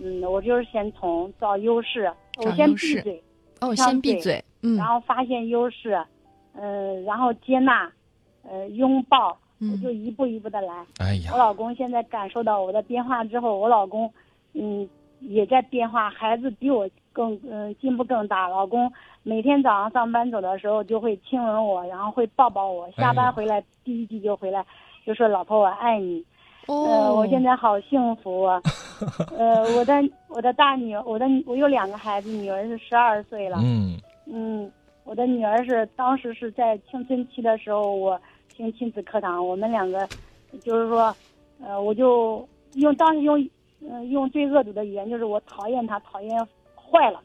[0.00, 3.22] 嗯我就是先从找优势，我先闭嘴，
[3.60, 6.00] 哦先闭嘴，嗯，然后发现优势，
[6.54, 7.92] 嗯然后接纳，
[8.44, 10.84] 呃拥抱，我就一步一步的来。
[10.98, 14.12] 哎呀，我老公现在感受到我的变化之后，我老公
[14.52, 14.88] 嗯
[15.20, 18.92] 也在变化，孩子比我更嗯进步更大，老公。
[19.22, 22.88] 每天早上上班走的时候，就会亲吻我，然后会抱抱我。
[22.92, 24.64] 下班回来第一句就回来，
[25.04, 26.24] 就说：“老婆，我爱你。”
[26.68, 28.42] 哦，我现在好幸福。
[28.46, 28.60] 啊
[29.36, 29.94] 呃，我的
[30.28, 33.58] 我的大女儿，我的我有两个孩子，女儿是十二岁了。
[33.62, 33.96] 嗯
[34.26, 34.70] 嗯，
[35.04, 38.20] 我的女儿是当时是在青春期的时候，我
[38.56, 40.08] 听亲子课堂，我们两个
[40.62, 41.14] 就是说，
[41.60, 43.38] 呃，我就用当时用
[43.82, 47.20] 嗯用最恶毒的语言，就是我讨厌他，讨厌坏了。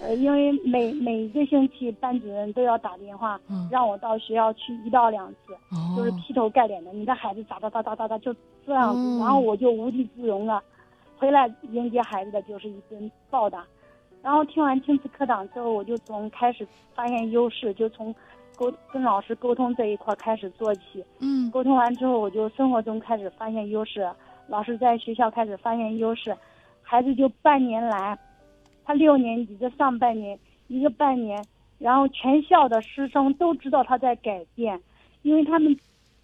[0.00, 5.56] 呃，因为每每一个星期班主任都要打电话，让我到学校去一到两次，
[5.96, 8.32] 就是劈头盖脸的，你的孩子咋咋咋咋咋咋就
[8.64, 10.62] 这样子，然后我就无地自容了，
[11.18, 13.66] 回来迎接孩子的就是一顿暴打，
[14.22, 18.14] 然后听完亲子课堂之后，我就从开始发现优势，就从
[18.60, 24.06] 沟跟老师沟通这一块开始做起，嗯，沟通完之后，我就生活中开始发现优势，
[24.48, 26.36] 老师在学校开始发现优势，
[26.82, 28.18] 孩子就半年来。
[28.84, 30.38] 他六年级的上半年，
[30.68, 31.42] 一个半年，
[31.78, 34.78] 然后全校的师生都知道他在改变，
[35.22, 35.74] 因为他们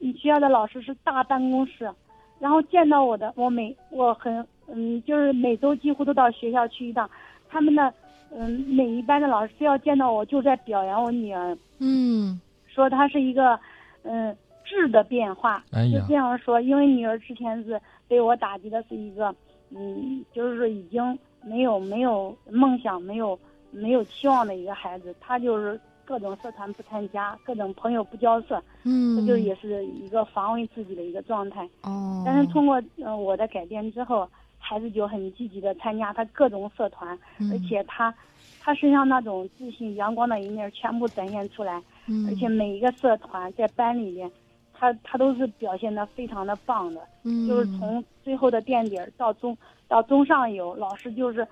[0.01, 1.91] 学校的老师是大办公室，
[2.39, 7.09] 然后见到我的，我每我很嗯，就是每周几乎都到学校去一趟，
[7.49, 7.95] 他们的
[8.31, 13.59] 嗯每一班的老师只要见到我就在表扬我女儿，嗯，说她是一个
[14.03, 15.62] 嗯质的变化，
[15.93, 19.35] 就这样说，因为女儿之前是被我打击的是一个
[19.70, 21.18] 嗯，就是已经。
[21.49, 23.39] 没有没有梦想，没有
[23.70, 31.64] 没有期望的一个孩子，她就是各种社团不参加，各种朋友不交涉，嗯，这就也是一个防卫自己的一个状态。
[31.83, 34.29] 哦，但是通过嗯我的改变之后，
[34.69, 37.17] 孩子就很积极的参加他各种社团，
[37.53, 38.12] 而且他
[38.61, 44.31] 他身上那种自信、阳光的一面全部展现出来，嗯，而且每一个社团在班里面，
[44.75, 49.57] 他他都是表现的非常的棒的，嗯，就是从最后的垫底儿到中。
[49.89, 51.47] 到中上游，老师就是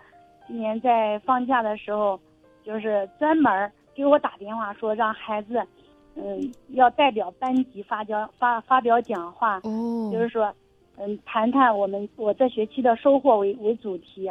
[0.48, 2.18] 今年在放假的时候，
[2.64, 5.64] 就是专门给我打电话说让孩子，
[6.16, 10.52] 嗯，要代表班级发表发发表讲话，哦，就是说，
[10.96, 14.30] 嗯，谈谈我们我这学期的收获为为主题，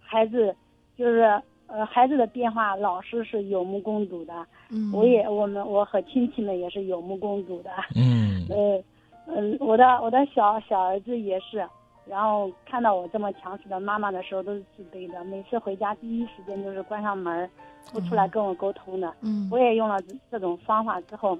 [0.00, 0.54] 孩子
[0.96, 8.82] 就是呃孩子的变化，老师是有目共睹的，嗯，我也我们我和亲戚们也是有目共睹的，嗯， 呃，
[9.26, 11.66] 嗯，我的我的小小儿子也是。
[12.06, 15.24] 然后看到我这么强势的妈妈的时候，都是自卑的。
[15.24, 17.48] 每次回家第一时间就是关上门，
[17.94, 19.10] 不出来跟我沟通的。
[19.22, 19.98] 嗯，我也用了
[20.30, 21.38] 这种方法之后，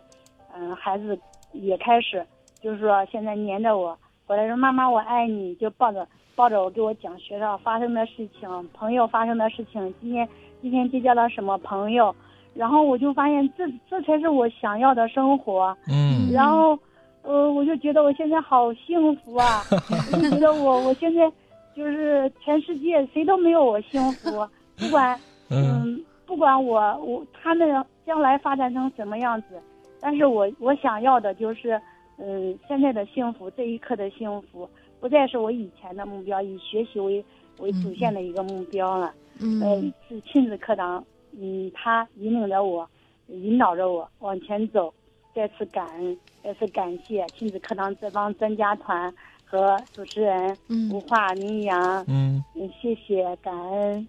[0.56, 1.18] 嗯，孩子
[1.52, 2.24] 也开始
[2.62, 3.94] 就是说现在黏着我，
[4.26, 10.26] 回来说妈妈我爱你，就抱着抱着我给我讲学校发生的事情，朋友发生的事情，今天
[10.62, 12.14] 今天结交了什么朋友，
[12.54, 15.76] 然后我就发现这这才是我想要的生活。
[15.88, 16.78] 嗯，然后
[17.22, 19.62] 呃，我就觉得我现在好幸福啊，
[20.12, 21.30] 我就觉得我我现在
[21.76, 24.30] 就是全世界谁都没有我幸福，
[24.78, 25.18] 不管
[25.50, 29.60] 嗯，不管我我他们将来发展成什么样子，
[30.00, 31.78] 但是我我想要的就是
[32.18, 34.68] 嗯现在的幸福，这一刻的幸福，
[35.00, 37.24] 不再是我以前的目标，以学习为
[37.58, 39.14] 为主线的一个目标了。
[39.40, 42.88] 嗯呃，是亲子课堂，嗯，他引领着我，
[43.26, 44.92] 引导着我往前走。
[45.34, 49.12] 再次感恩，再次感谢亲子课堂这帮专家团
[49.44, 50.56] 和主持人
[50.92, 52.40] 吴化、明阳，嗯，
[52.80, 54.08] 谢谢，感恩。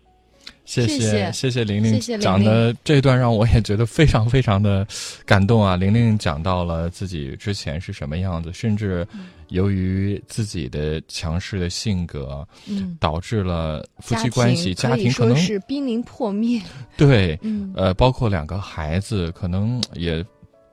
[0.65, 4.85] 谢谢谢谢玲玲讲的这段让我也觉得非常非常的
[5.25, 5.75] 感动啊！
[5.75, 9.07] 玲玲讲到了自己之前是什么样子，甚至
[9.49, 12.97] 由于自己的强势的性格，嗯。
[12.99, 16.59] 导致了夫妻关系、家庭可能是濒临破灭，
[16.97, 17.71] 对，嗯。
[17.75, 20.25] 呃，包括两个孩子，可能也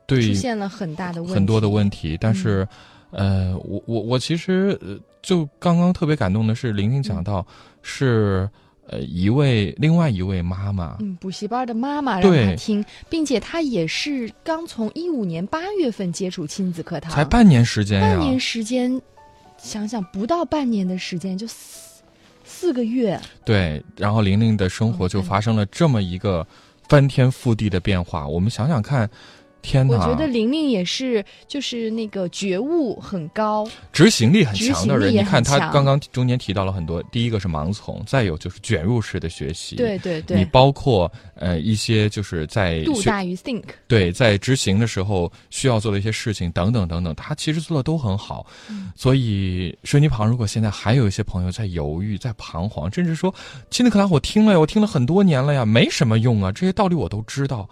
[0.06, 2.66] 对出现了很大的问题，很多的问题，但是，
[3.10, 7.46] 呃，我我我其实呃就刚刚特别感动的是，玲玲讲到
[7.82, 8.48] 是
[8.88, 12.46] 呃一位另外一位妈妈，嗯，补习班的妈妈让对。
[12.46, 19.00] 他听，并且他也是刚从一五年八月份接触亲子课堂，才半年时间呀，半年时间，
[19.56, 22.02] 想想不到半年的时间就四
[22.44, 26.46] 四个月，对，然后玲玲的生活就发生了这么一个
[26.88, 28.26] 翻天覆地的变化。
[28.26, 29.08] 我们想想看，
[29.62, 29.96] 天哪！
[29.96, 48.44] 我觉得玲玲也是，就是那个觉悟很高，执行力很强的人，你看他刚刚中间提到了很多，第一个是盲从，再有就是卷入式的学习，对对对你包括呃一些就是在学度大于 think，对，在执行的时候需要做的一些事情等等等等，他其实做的都很好。
[48.96, 53.32] 所以水泥旁，如果现在还有一些朋友在犹豫、在彷徨，甚至说
[53.70, 57.68] 亲子课堂我听了呀，我听了很多年了呀，没什么用啊，这些道理我都知道。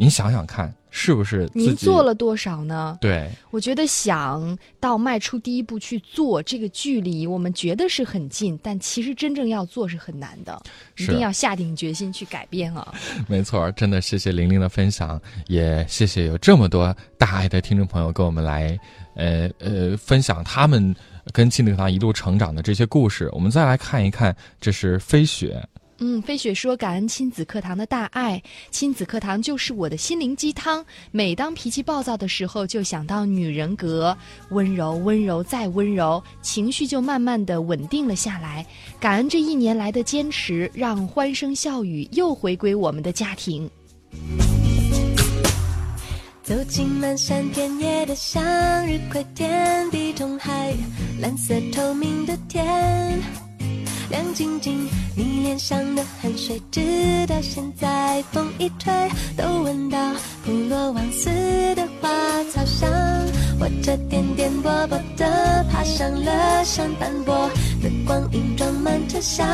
[0.00, 2.96] 您想想看，是不是您做了多少呢？
[3.00, 10.62] 对，我觉得想到迈出第一步去做这个距离，我们觉得是很近，但其实真正要做是很难的，
[10.98, 12.94] 一定要下定决心去改变啊！
[13.26, 18.78] 没错儿，真的谢谢玲玲的分享，也谢谢有这么多大爱的听众朋友跟我们来，
[19.16, 20.94] 呃呃，分享他们
[21.32, 23.28] 跟亲子课堂一路成长的这些故事。
[23.32, 25.60] 我们再来看一看，这是飞雪。
[26.00, 28.40] 嗯，飞雪说：“感恩亲子课堂的大爱，
[28.70, 30.84] 亲子课堂就是我的心灵鸡汤。
[31.10, 34.16] 每当脾气暴躁的时候，就想到女人格，
[34.50, 38.64] 温柔，温柔再温柔，情绪就慢慢的稳定了下来。
[39.00, 43.68] 感恩这一年来的坚持，让欢声笑语又回归我们的家庭。
[46.44, 48.40] 走进漫山遍野的向
[48.86, 50.72] 日葵田，地中海
[51.20, 53.20] 蓝色透明的天，
[54.10, 56.80] 亮晶晶，你脸上的汗水，直
[57.26, 58.92] 到现在风一吹
[59.36, 59.98] 都闻到
[60.44, 61.28] 普罗旺斯
[61.74, 62.08] 的花
[62.52, 62.88] 草香。
[63.60, 67.50] 我这颠颠簸簸的爬上了山斑驳
[67.82, 69.46] 的光影，装满车厢。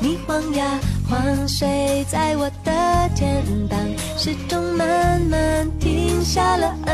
[0.00, 3.78] 你晃呀晃，睡在我的肩膀，
[4.18, 6.92] 时钟慢慢停下了，啊，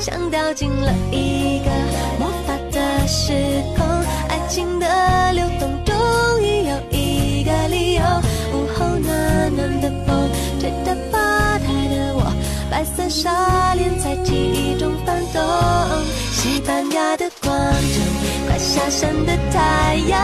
[0.00, 1.70] 像掉进了一个
[2.18, 3.32] 魔法的时
[3.76, 3.86] 空，
[4.48, 5.94] 情的流动终
[6.40, 8.02] 于有一个理由。
[8.52, 10.30] 午后暖暖的风，
[10.60, 12.32] 吹着吧台的我，
[12.70, 15.42] 白色纱帘在记忆中翻动。
[16.32, 17.76] 西班牙的广场，
[18.46, 20.20] 快下山的太阳，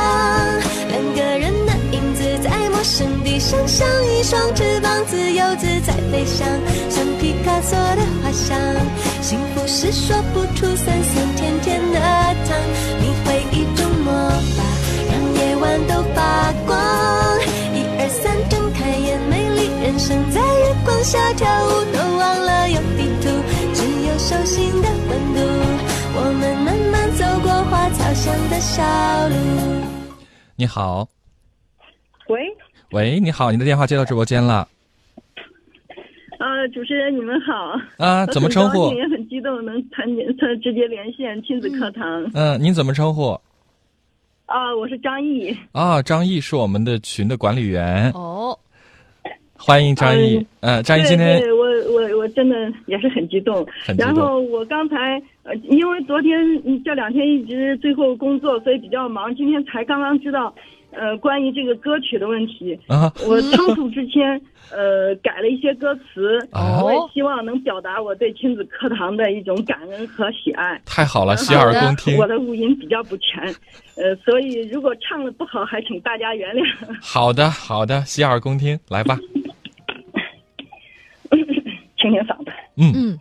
[0.89, 6.47] 两个人的影子在陌生地上，像一双翅膀，自由自在飞翔，
[6.89, 8.57] 像皮卡索的画像。
[9.20, 12.57] 幸福是说不出酸酸甜甜的糖，
[13.01, 13.66] 你回忆，
[15.73, 16.77] 晚都发光。
[17.73, 23.33] 一二三，睁开眼，美丽人生在月光下跳舞，都忘了有地图，
[23.73, 25.41] 只有手心的温度。
[26.14, 28.83] 我们慢慢走过花草香的小
[29.31, 29.35] 路。
[30.57, 31.09] 你好，
[32.29, 32.55] 喂，
[32.91, 34.68] 喂，你好，你的电话接到直播间了
[36.39, 37.81] 呃，主持人你们好。
[37.97, 38.27] 啊？
[38.27, 38.93] 怎么称呼？
[38.93, 42.31] 也很激动能谈见他直接连线亲子课堂。
[42.35, 43.41] 嗯，您怎么称呼？
[44.53, 45.57] 啊，我是张毅。
[45.72, 48.55] 啊，张毅是我们的群的管理员，哦，
[49.57, 50.46] 欢迎张毅。
[50.61, 53.66] 嗯，张毅今天对对我我我真的也是很激动。
[53.82, 59.34] 很激动然后我刚才呃，因为昨天嗯这两天一直最后工作，所以比较忙。
[59.34, 60.55] 今天才刚刚知道，
[60.93, 64.40] 呃，关于这个歌曲的问题啊，我仓促之间
[64.70, 70.80] 呃改了一些歌词，哦我也希望能表达我对亲子课堂的一种感恩和喜爱。
[70.84, 72.16] 太好了，洗耳恭听。
[72.18, 73.43] 我的五音比较不全，
[73.97, 76.64] 呃，所以如果唱的不好，还请大家原谅。
[77.01, 79.18] 好的，好的，洗耳恭听，来吧。
[81.30, 82.53] 清清嗓子。
[82.76, 83.18] 嗯嗯。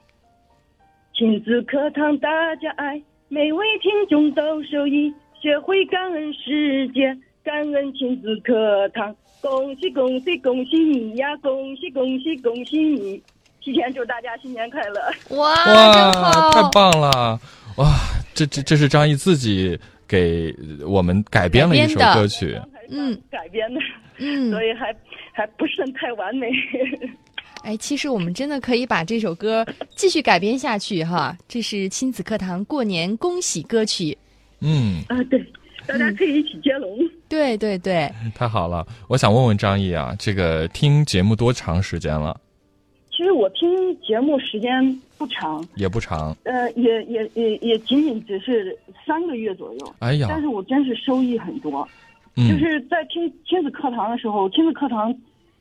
[1.13, 9.15] 亲子课堂大家爱，每位听众都受益，学会感恩世界，感恩亲子课堂。
[9.41, 11.35] 恭喜恭喜恭喜你呀！
[11.37, 13.19] 恭喜恭喜恭喜你！
[13.59, 15.01] 提前祝大家新年快乐！
[15.35, 17.39] 哇哇，太棒了！
[17.77, 17.87] 哇，
[18.35, 20.53] 这这这是张译自己给
[20.85, 22.55] 我们改编了一首歌曲，
[22.91, 23.79] 嗯，改编的，
[24.19, 24.95] 嗯，所以还
[25.31, 26.47] 还不算太完美。
[27.63, 29.65] 哎，其实我们真的可以把这首歌
[29.95, 34.15] 继续改编下去哈，这是亲子课堂过年恭喜歌曲。
[34.59, 35.43] 嗯啊，对，
[35.91, 36.97] 大家可以一起接龙。
[37.27, 38.85] 对对对，太好了！
[39.09, 42.39] 我想问问张毅啊，这个听节目多长时间了？
[43.11, 44.71] 其实我听节目时间
[45.17, 46.35] 不长，也不长。
[46.43, 49.95] 呃，也也也也仅仅只是三个月左右。
[49.99, 50.27] 哎呀！
[50.29, 51.87] 但是我真是收益很多，
[52.37, 55.13] 嗯、就是在听亲子课堂的时候，亲子课堂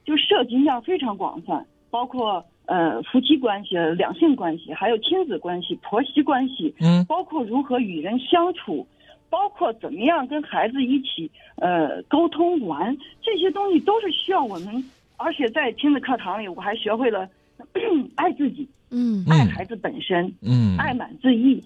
[0.05, 1.67] 就涉及面非常广泛。
[1.91, 8.87] 包括呃夫妻关系、两性关系，还有亲子关系、婆媳关系，嗯，包括如何与人相处，
[9.31, 14.85] 包括怎么样跟孩子一起呃沟通玩，这些东西都是需要我们。
[15.17, 17.29] 而且在亲子课堂里，我还学会了
[18.17, 21.63] 爱自己，嗯，爱孩子本身，嗯，爱满自溢，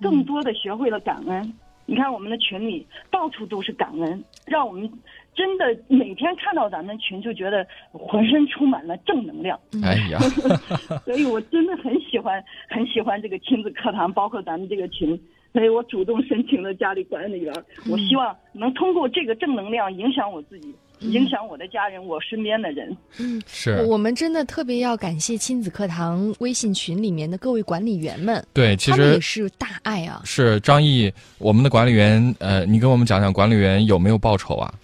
[0.00, 1.52] 更多的学会了感恩。
[1.86, 4.90] 你看我们的群里到处都是感恩，让我们。
[5.36, 9.58] 真的每天看到咱们群就觉得浑身充满了正能量。
[9.82, 10.20] 哎呀，
[11.04, 15.20] 所以我真的很喜欢很喜欢这个亲子课堂，包括咱们这个群。
[15.54, 17.54] 所以我主动申请了家里管理员。
[17.88, 22.94] 我希望能通过这个正能量影响我自己，影响我的家人，我身边的人。
[23.20, 28.44] 嗯，是我们真的特别要感谢亲子课堂微信群里面的各位管理员们。
[28.52, 30.20] 对，其实也是大爱啊。
[30.24, 34.74] 是张毅，我们的管理员，呃，你跟我们讲讲管理员有没有报酬啊？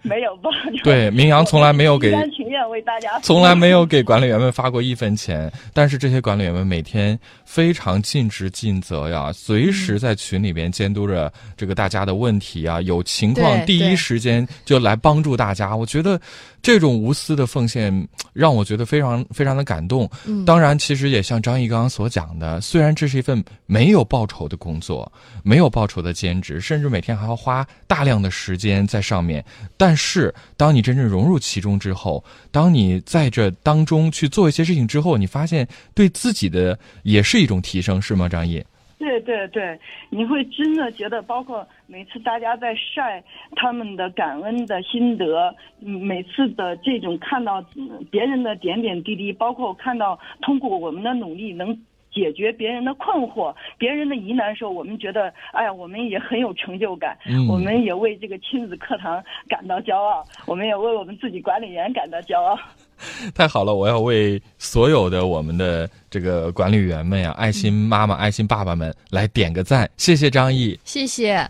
[0.09, 0.83] 没有报酬。
[0.83, 5.51] 对，明阳从来没有给，心甘情愿为大家， 从来没有给管理员们发过一分钱。
[5.73, 15.75] 但是这些管理员们每天非常尽职尽责呀，随时在群里边监督着这个大家的问题啊，有情况第一时间就来帮助大家。
[15.75, 16.19] 我觉得
[16.61, 20.09] 这种无私的奉献让我觉得非常非常的感动。
[20.25, 25.11] 嗯，当然，其实也像张毅刚刚所讲的，虽然这是一份没有报酬的工作，
[25.43, 29.43] 没有报酬的兼职，甚至每天还要花大量的时间在上面。
[29.77, 38.63] 但是，当你真正融入其中之后，当你在这当中去做一些事情之后，你发现对自己的也是一种提升，是吗，张毅？
[38.99, 39.79] 对对对，
[40.09, 43.23] 你会真的觉得，包括每次大家在晒
[43.55, 47.63] 他们的感恩的心得，每次的这种看到
[48.09, 51.77] 别人的点点滴滴，包括看到通过我们的努力能。
[52.17, 57.15] 解决别人的困惑、别人的疑难时候，我们觉得，哎呀，我们也很有成就感。
[57.27, 62.57] 嗯，我们也为这个亲子课堂感到骄傲，我们也为我们自己管理员感到骄傲。
[63.35, 63.75] 太好了！
[63.75, 71.47] 我要为所有的我们的这个管理员们呀、爱心妈妈、爱心爸爸们来点个赞，谢谢张毅，谢谢，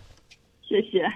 [0.67, 1.09] 谢谢。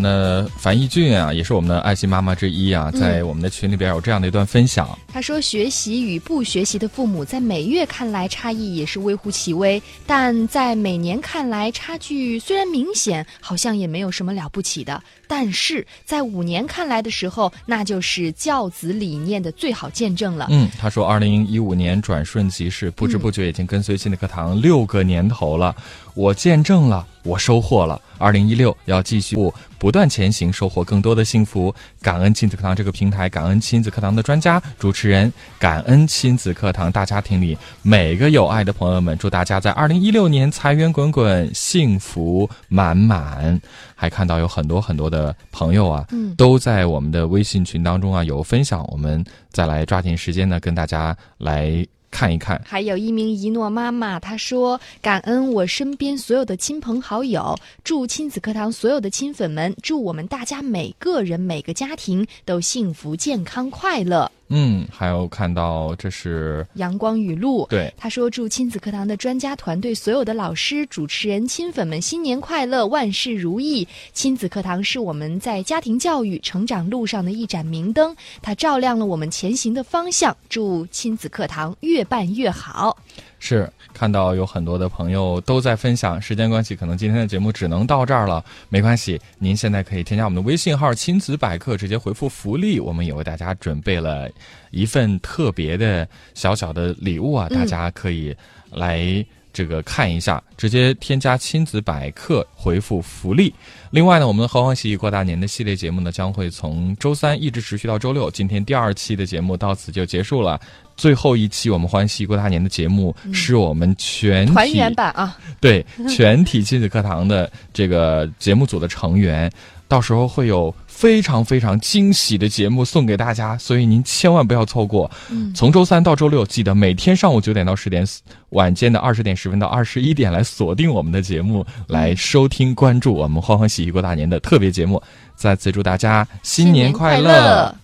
[0.00, 4.98] 那樊义俊啊，也是我们的爱心妈妈之一啊，在我们的群里边有这样的一段分享。
[5.06, 15.00] 他说：“学习与不学习的父母，在每月看来差异也是微乎其微，但在每年看来差距虽然明显，好像也没有什么了不起的。
[15.28, 25.76] 但是在五年看来的时候，那就是教子理念的最好见证了。”嗯，他说：“二零一五年转瞬即逝，不知不觉已经跟随新的课堂六个年头了。
[26.14, 28.00] 我见证了我收获了。
[28.18, 29.36] 二零一六要继续
[29.78, 31.74] 不断前行，收获更多的幸福。
[32.00, 39.18] 感恩亲子课堂这个平台，感恩亲子课堂的专家主持人，感恩亲子课堂大家庭里每个有爱的朋友们。
[39.18, 43.60] 祝大家在二零一六年财源滚滚，幸福满满。
[43.94, 48.82] 还看到有很多很多的朋友啊，嗯，都在我们的微信群当中啊有分享。
[48.90, 51.86] 我们再来抓紧时间呢，跟大家来。
[52.10, 57.54] 看一看，还有一名一诺妈妈，她说：“感恩我身边所有的亲朋好友，
[57.84, 73.88] 祝亲子课堂所有的亲粉们，祝我们大家每个人每个家庭都幸福、健康、快乐。”嗯，还有看到这是阳光雨露，对他说：“祝亲子课堂的专家团队、所有的老师、主持人、亲粉们新年快乐，万事如意。
[74.12, 80.36] 亲子课堂是我们在家庭教育成长路上的一盏明灯，它照亮了我们前行的方向。
[80.48, 82.96] 祝亲子课堂越办越好。”
[83.38, 88.44] 是看到有很多的朋友都在分享，时间关系，可能今天的节目只能到这儿了。
[88.68, 94.28] 没关系，您现在可以添加我们的微信号“亲子百科”，直接回复“福利”，我们也为大家准备了
[94.70, 98.34] 一份特别的小小的礼物啊，大家可以
[98.70, 99.24] 来。
[99.52, 103.54] 这个看一下，直接添加亲子百科，回复福利。
[103.96, 108.30] 另外呢，我们的欢欢喜过大年的系列节目呢，将会从周三一直持续到周六。
[108.30, 110.60] 今天第二期的节目到此就结束了，
[110.98, 115.82] 最后一期我们欢喜过大年的节目是我们全体团圆版啊，对，
[116.14, 119.50] 全体亲子课堂的这个节目组的成员，
[119.88, 120.74] 到时候会有。
[120.96, 125.10] 非常非常惊喜的节目送给大家，所以您千万不要错过。
[125.28, 128.02] 嗯，从周三到周六，记得每天上午九点到十点，
[128.50, 135.02] 晚间的二十点十分到二十一点来锁定我们的节目，来收听关注我们欢欢喜喜过大年的特别节目。
[135.34, 137.76] 再次祝大家新年快乐！